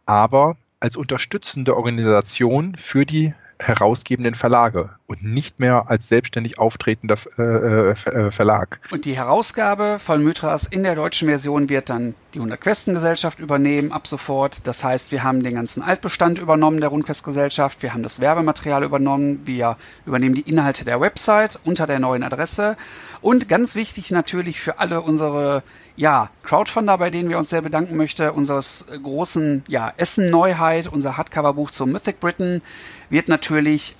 aber 0.05 0.57
als 0.79 0.97
unterstützende 0.97 1.77
Organisation 1.77 2.75
für 2.75 3.05
die 3.05 3.33
herausgebenden 3.63 4.35
Verlage 4.35 4.89
und 5.07 5.23
nicht 5.23 5.59
mehr 5.59 5.85
als 5.87 6.07
selbstständig 6.07 6.59
auftretender 6.59 7.17
äh, 7.37 7.91
äh, 7.91 8.31
Verlag. 8.31 8.79
Und 8.91 9.05
die 9.05 9.15
Herausgabe 9.15 9.97
von 9.99 10.23
Mythras 10.23 10.65
in 10.65 10.83
der 10.83 10.95
deutschen 10.95 11.27
Version 11.27 11.69
wird 11.69 11.89
dann 11.89 12.15
die 12.33 12.39
100 12.39 12.59
Questen 12.59 12.93
Gesellschaft 12.93 13.39
übernehmen 13.39 13.91
ab 13.91 14.07
sofort. 14.07 14.67
Das 14.67 14.83
heißt, 14.83 15.11
wir 15.11 15.23
haben 15.23 15.43
den 15.43 15.55
ganzen 15.55 15.83
Altbestand 15.83 16.39
übernommen 16.39 16.79
der 16.79 16.89
Rundquest 16.89 17.23
Gesellschaft, 17.23 17.83
wir 17.83 17.93
haben 17.93 18.03
das 18.03 18.19
Werbematerial 18.19 18.83
übernommen, 18.83 19.41
wir 19.45 19.77
übernehmen 20.05 20.35
die 20.35 20.49
Inhalte 20.49 20.85
der 20.85 20.99
Website 20.99 21.59
unter 21.63 21.87
der 21.87 21.99
neuen 21.99 22.23
Adresse 22.23 22.75
und 23.21 23.47
ganz 23.49 23.75
wichtig 23.75 24.11
natürlich 24.11 24.59
für 24.59 24.79
alle 24.79 25.01
unsere 25.01 25.63
ja, 25.95 26.29
Crowdfunder, 26.43 26.97
bei 26.97 27.09
denen 27.11 27.29
wir 27.29 27.37
uns 27.37 27.51
sehr 27.51 27.61
bedanken 27.61 27.97
möchten, 27.97 28.29
unseres 28.31 28.87
großen 29.03 29.63
ja, 29.67 29.93
Essen-Neuheit, 29.95 30.87
unser 30.87 31.17
Hardcover-Buch 31.17 31.69
zum 31.69 31.91
Mythic 31.91 32.19
Britain 32.19 32.61
wird 33.09 33.29
natürlich 33.29 33.52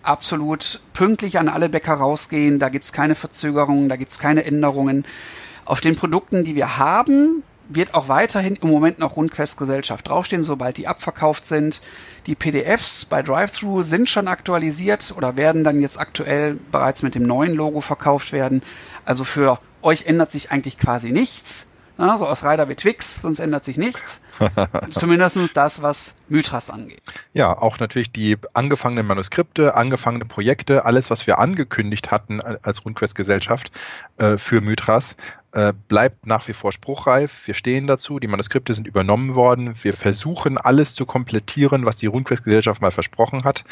absolut 0.03 0.81
pünktlich 0.93 1.39
an 1.39 1.49
alle 1.49 1.69
Bäcker 1.69 1.93
rausgehen. 1.93 2.59
Da 2.59 2.69
gibt's 2.69 2.93
keine 2.93 3.15
Verzögerungen, 3.15 3.89
da 3.89 3.95
gibt's 3.95 4.19
keine 4.19 4.45
Änderungen. 4.45 5.05
Auf 5.65 5.81
den 5.81 5.95
Produkten, 5.95 6.43
die 6.43 6.55
wir 6.55 6.77
haben, 6.77 7.43
wird 7.69 7.93
auch 7.93 8.07
weiterhin 8.07 8.57
im 8.57 8.69
Moment 8.69 8.99
noch 8.99 9.15
Rundquest 9.15 9.57
Gesellschaft 9.57 10.07
draufstehen, 10.07 10.43
sobald 10.43 10.77
die 10.77 10.87
abverkauft 10.87 11.45
sind. 11.45 11.81
Die 12.27 12.35
PDFs 12.35 13.05
bei 13.05 13.21
Drive-Thru 13.21 13.81
sind 13.83 14.09
schon 14.09 14.27
aktualisiert 14.27 15.13
oder 15.15 15.37
werden 15.37 15.63
dann 15.63 15.81
jetzt 15.81 15.99
aktuell 15.99 16.59
bereits 16.71 17.03
mit 17.03 17.15
dem 17.15 17.23
neuen 17.23 17.55
Logo 17.55 17.81
verkauft 17.81 18.33
werden. 18.33 18.61
Also 19.05 19.23
für 19.23 19.59
euch 19.81 20.05
ändert 20.05 20.31
sich 20.31 20.51
eigentlich 20.51 20.77
quasi 20.77 21.11
nichts. 21.11 21.67
Ja, 22.03 22.17
so 22.17 22.27
aus 22.27 22.43
Rider 22.43 22.67
wie 22.67 22.75
Twix, 22.75 23.21
sonst 23.21 23.39
ändert 23.39 23.63
sich 23.63 23.77
nichts. 23.77 24.23
Zumindestens 24.91 25.53
das, 25.53 25.81
was 25.81 26.17
Mythras 26.27 26.69
angeht. 26.69 27.01
Ja, 27.33 27.57
auch 27.57 27.79
natürlich 27.79 28.11
die 28.11 28.37
angefangenen 28.53 29.07
Manuskripte, 29.07 29.75
angefangene 29.75 30.25
Projekte, 30.25 30.83
alles, 30.83 31.09
was 31.09 31.27
wir 31.27 31.39
angekündigt 31.39 32.11
hatten 32.11 32.41
als 32.41 32.83
RuneQuest-Gesellschaft 32.83 33.71
äh, 34.17 34.35
für 34.37 34.59
Mythras, 34.59 35.15
äh, 35.53 35.71
bleibt 35.87 36.25
nach 36.25 36.47
wie 36.47 36.53
vor 36.53 36.71
spruchreif. 36.71 37.45
Wir 37.45 37.53
stehen 37.53 37.85
dazu, 37.85 38.19
die 38.19 38.27
Manuskripte 38.27 38.73
sind 38.73 38.87
übernommen 38.87 39.35
worden. 39.35 39.73
Wir 39.83 39.93
versuchen 39.93 40.57
alles 40.57 40.95
zu 40.95 41.05
komplettieren, 41.05 41.85
was 41.85 41.95
die 41.95 42.07
RuneQuest-Gesellschaft 42.07 42.81
mal 42.81 42.91
versprochen 42.91 43.43
hat. 43.43 43.63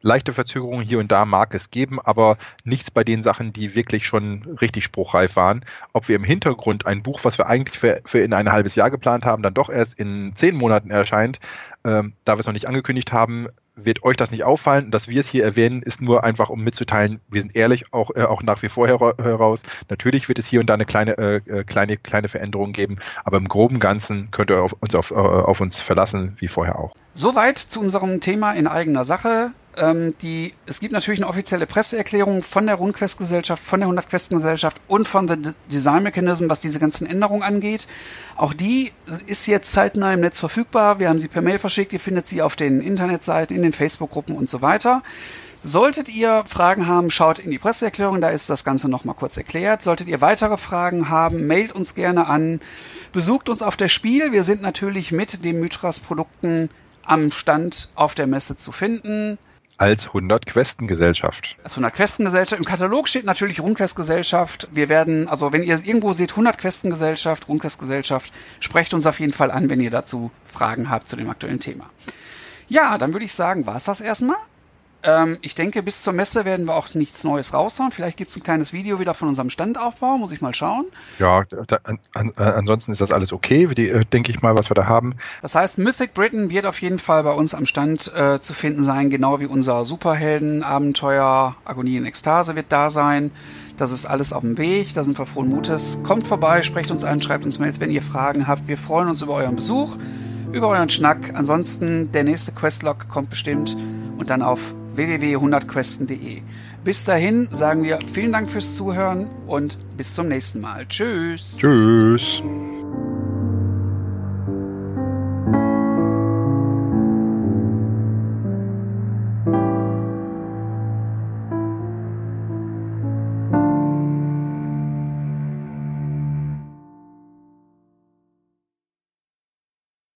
Leichte 0.00 0.32
Verzögerungen 0.32 0.86
hier 0.86 0.98
und 0.98 1.12
da 1.12 1.26
mag 1.26 1.52
es 1.52 1.70
geben, 1.70 2.00
aber 2.00 2.38
nichts 2.64 2.90
bei 2.90 3.04
den 3.04 3.22
Sachen, 3.22 3.52
die 3.52 3.74
wirklich 3.74 4.06
schon 4.06 4.56
richtig 4.62 4.84
spruchreif 4.84 5.36
waren. 5.36 5.62
Ob 5.92 6.08
wir 6.08 6.16
im 6.16 6.24
Hintergrund 6.24 6.86
ein 6.86 7.02
Buch, 7.02 7.20
was 7.24 7.36
wir 7.36 7.46
eigentlich 7.46 7.78
für, 7.78 8.00
für 8.06 8.20
in 8.20 8.32
ein 8.32 8.50
halbes 8.50 8.74
Jahr 8.74 8.90
geplant 8.90 9.26
haben, 9.26 9.42
dann 9.42 9.52
doch 9.52 9.68
erst 9.68 9.98
in 9.98 10.32
zehn 10.36 10.56
Monaten 10.56 10.90
erscheint, 10.90 11.38
ähm, 11.84 12.14
da 12.24 12.36
wir 12.36 12.40
es 12.40 12.46
noch 12.46 12.54
nicht 12.54 12.68
angekündigt 12.68 13.12
haben, 13.12 13.48
wird 13.76 14.02
euch 14.02 14.16
das 14.16 14.30
nicht 14.30 14.44
auffallen. 14.44 14.90
Dass 14.90 15.06
wir 15.06 15.20
es 15.20 15.28
hier 15.28 15.44
erwähnen, 15.44 15.82
ist 15.82 16.00
nur 16.00 16.24
einfach, 16.24 16.48
um 16.48 16.64
mitzuteilen, 16.64 17.20
wir 17.30 17.42
sind 17.42 17.54
ehrlich 17.54 17.92
auch, 17.92 18.10
äh, 18.14 18.22
auch 18.22 18.42
nach 18.42 18.62
wie 18.62 18.68
vor 18.68 18.88
heraus. 18.88 19.62
Natürlich 19.88 20.28
wird 20.28 20.38
es 20.38 20.46
hier 20.46 20.60
und 20.60 20.66
da 20.66 20.74
eine 20.74 20.86
kleine, 20.86 21.18
äh, 21.18 21.36
äh, 21.46 21.64
kleine, 21.64 21.96
kleine 21.96 22.28
Veränderung 22.28 22.72
geben, 22.72 22.96
aber 23.24 23.36
im 23.36 23.48
groben 23.48 23.78
Ganzen 23.78 24.30
könnt 24.30 24.50
ihr 24.50 24.62
auf 24.62 24.74
uns, 24.80 24.94
auf, 24.94 25.10
äh, 25.10 25.14
auf 25.14 25.60
uns 25.60 25.78
verlassen, 25.78 26.34
wie 26.38 26.48
vorher 26.48 26.78
auch. 26.78 26.94
Soweit 27.12 27.58
zu 27.58 27.80
unserem 27.80 28.20
Thema 28.20 28.52
in 28.52 28.66
eigener 28.66 29.04
Sache. 29.04 29.52
Ähm, 29.76 30.14
die, 30.22 30.52
es 30.66 30.80
gibt 30.80 30.92
natürlich 30.92 31.20
eine 31.20 31.28
offizielle 31.28 31.66
Presseerklärung 31.66 32.42
von 32.42 32.66
der 32.66 32.76
Rundquest-Gesellschaft, 32.76 33.62
von 33.62 33.80
der 33.80 33.88
100-Questen-Gesellschaft 33.88 34.80
und 34.88 35.06
von 35.06 35.28
The 35.28 35.52
Design 35.70 36.02
Mechanism, 36.02 36.48
was 36.48 36.60
diese 36.60 36.78
ganzen 36.78 37.06
Änderungen 37.06 37.42
angeht. 37.42 37.86
Auch 38.36 38.54
die 38.54 38.92
ist 39.26 39.46
jetzt 39.46 39.72
zeitnah 39.72 40.14
im 40.14 40.20
Netz 40.20 40.40
verfügbar. 40.40 40.98
Wir 41.00 41.08
haben 41.08 41.18
sie 41.18 41.28
per 41.28 41.42
Mail 41.42 41.58
verschickt. 41.58 41.92
Ihr 41.92 42.00
findet 42.00 42.26
sie 42.26 42.42
auf 42.42 42.56
den 42.56 42.80
Internetseiten, 42.80 43.56
in 43.56 43.62
den 43.62 43.72
Facebook-Gruppen 43.72 44.36
und 44.36 44.48
so 44.48 44.62
weiter. 44.62 45.02
Solltet 45.62 46.08
ihr 46.08 46.44
Fragen 46.46 46.86
haben, 46.86 47.10
schaut 47.10 47.40
in 47.40 47.50
die 47.50 47.58
Presseerklärung, 47.58 48.20
da 48.20 48.28
ist 48.28 48.48
das 48.48 48.62
Ganze 48.62 48.88
nochmal 48.88 49.16
kurz 49.16 49.36
erklärt. 49.36 49.82
Solltet 49.82 50.06
ihr 50.06 50.20
weitere 50.20 50.58
Fragen 50.58 51.08
haben, 51.08 51.46
mailt 51.48 51.72
uns 51.72 51.96
gerne 51.96 52.28
an. 52.28 52.60
Besucht 53.12 53.48
uns 53.48 53.62
auf 53.62 53.76
der 53.76 53.88
Spiel. 53.88 54.30
Wir 54.30 54.44
sind 54.44 54.62
natürlich 54.62 55.10
mit 55.10 55.44
den 55.44 55.58
Mythras-Produkten 55.58 56.70
am 57.02 57.30
Stand 57.32 57.90
auf 57.96 58.14
der 58.14 58.26
Messe 58.26 58.56
zu 58.56 58.70
finden. 58.70 59.38
Als 59.78 60.06
100 60.06 60.46
Questengesellschaft. 60.46 61.54
Als 61.62 61.74
100 61.74 61.94
Questengesellschaft. 61.94 62.58
Im 62.58 62.64
Katalog 62.64 63.08
steht 63.08 63.24
natürlich 63.24 63.60
Rundquestgesellschaft. 63.60 64.68
Wir 64.72 64.88
werden, 64.88 65.28
also 65.28 65.52
wenn 65.52 65.62
ihr 65.62 65.74
irgendwo 65.84 66.14
seht, 66.14 66.30
100 66.30 66.56
Questengesellschaft, 66.56 67.48
Rundquestgesellschaft, 67.48 68.32
sprecht 68.58 68.94
uns 68.94 69.04
auf 69.04 69.20
jeden 69.20 69.34
Fall 69.34 69.50
an, 69.50 69.68
wenn 69.68 69.80
ihr 69.80 69.90
dazu 69.90 70.30
Fragen 70.46 70.88
habt 70.88 71.08
zu 71.08 71.16
dem 71.16 71.28
aktuellen 71.28 71.60
Thema. 71.60 71.90
Ja, 72.68 72.96
dann 72.96 73.12
würde 73.12 73.26
ich 73.26 73.34
sagen, 73.34 73.66
war's 73.66 73.84
das 73.84 74.00
erstmal. 74.00 74.38
Ähm, 75.06 75.38
ich 75.40 75.54
denke, 75.54 75.82
bis 75.84 76.02
zur 76.02 76.12
Messe 76.12 76.44
werden 76.44 76.66
wir 76.66 76.74
auch 76.74 76.92
nichts 76.94 77.22
Neues 77.22 77.54
raushauen. 77.54 77.92
Vielleicht 77.92 78.16
gibt 78.16 78.32
es 78.32 78.36
ein 78.36 78.42
kleines 78.42 78.72
Video 78.72 78.98
wieder 78.98 79.14
von 79.14 79.28
unserem 79.28 79.50
Standaufbau, 79.50 80.18
muss 80.18 80.32
ich 80.32 80.40
mal 80.40 80.52
schauen. 80.52 80.84
Ja, 81.20 81.44
da, 81.44 81.78
an, 81.84 82.00
an, 82.12 82.32
äh, 82.36 82.42
ansonsten 82.42 82.90
ist 82.90 83.00
das 83.00 83.12
alles 83.12 83.32
okay, 83.32 83.68
die, 83.68 83.88
äh, 83.88 84.04
denke 84.04 84.32
ich 84.32 84.42
mal, 84.42 84.56
was 84.58 84.68
wir 84.68 84.74
da 84.74 84.86
haben. 84.86 85.14
Das 85.42 85.54
heißt, 85.54 85.78
Mythic 85.78 86.12
Britain 86.12 86.50
wird 86.50 86.66
auf 86.66 86.82
jeden 86.82 86.98
Fall 86.98 87.22
bei 87.22 87.32
uns 87.32 87.54
am 87.54 87.66
Stand 87.66 88.12
äh, 88.14 88.40
zu 88.40 88.52
finden 88.52 88.82
sein, 88.82 89.08
genau 89.08 89.38
wie 89.38 89.46
unser 89.46 89.84
Superhelden-Abenteuer 89.84 91.54
Agonie 91.64 91.96
in 91.96 92.04
Ekstase 92.04 92.56
wird 92.56 92.66
da 92.70 92.90
sein. 92.90 93.30
Das 93.76 93.92
ist 93.92 94.06
alles 94.06 94.32
auf 94.32 94.40
dem 94.40 94.58
Weg, 94.58 94.92
da 94.94 95.04
sind 95.04 95.18
wir 95.18 95.26
frohen 95.26 95.50
Mutes. 95.50 96.00
Kommt 96.02 96.26
vorbei, 96.26 96.62
sprecht 96.62 96.90
uns 96.90 97.04
an, 97.04 97.22
schreibt 97.22 97.44
uns 97.44 97.60
Mails, 97.60 97.78
wenn 97.78 97.92
ihr 97.92 98.02
Fragen 98.02 98.48
habt. 98.48 98.66
Wir 98.66 98.78
freuen 98.78 99.08
uns 99.08 99.22
über 99.22 99.34
euren 99.34 99.54
Besuch, 99.54 99.96
über 100.50 100.68
euren 100.68 100.88
Schnack. 100.88 101.32
Ansonsten, 101.34 102.10
der 102.10 102.24
nächste 102.24 102.52
Questlog 102.52 103.08
kommt 103.08 103.30
bestimmt 103.30 103.76
und 104.18 104.30
dann 104.30 104.42
auf 104.42 104.74
www.100questen.de. 104.96 106.42
Bis 106.84 107.04
dahin 107.04 107.48
sagen 107.50 107.82
wir 107.82 107.98
vielen 108.12 108.32
Dank 108.32 108.48
fürs 108.48 108.76
Zuhören 108.76 109.30
und 109.46 109.78
bis 109.96 110.14
zum 110.14 110.28
nächsten 110.28 110.60
Mal. 110.60 110.86
Tschüss. 110.86 111.58
Tschüss. 111.58 112.42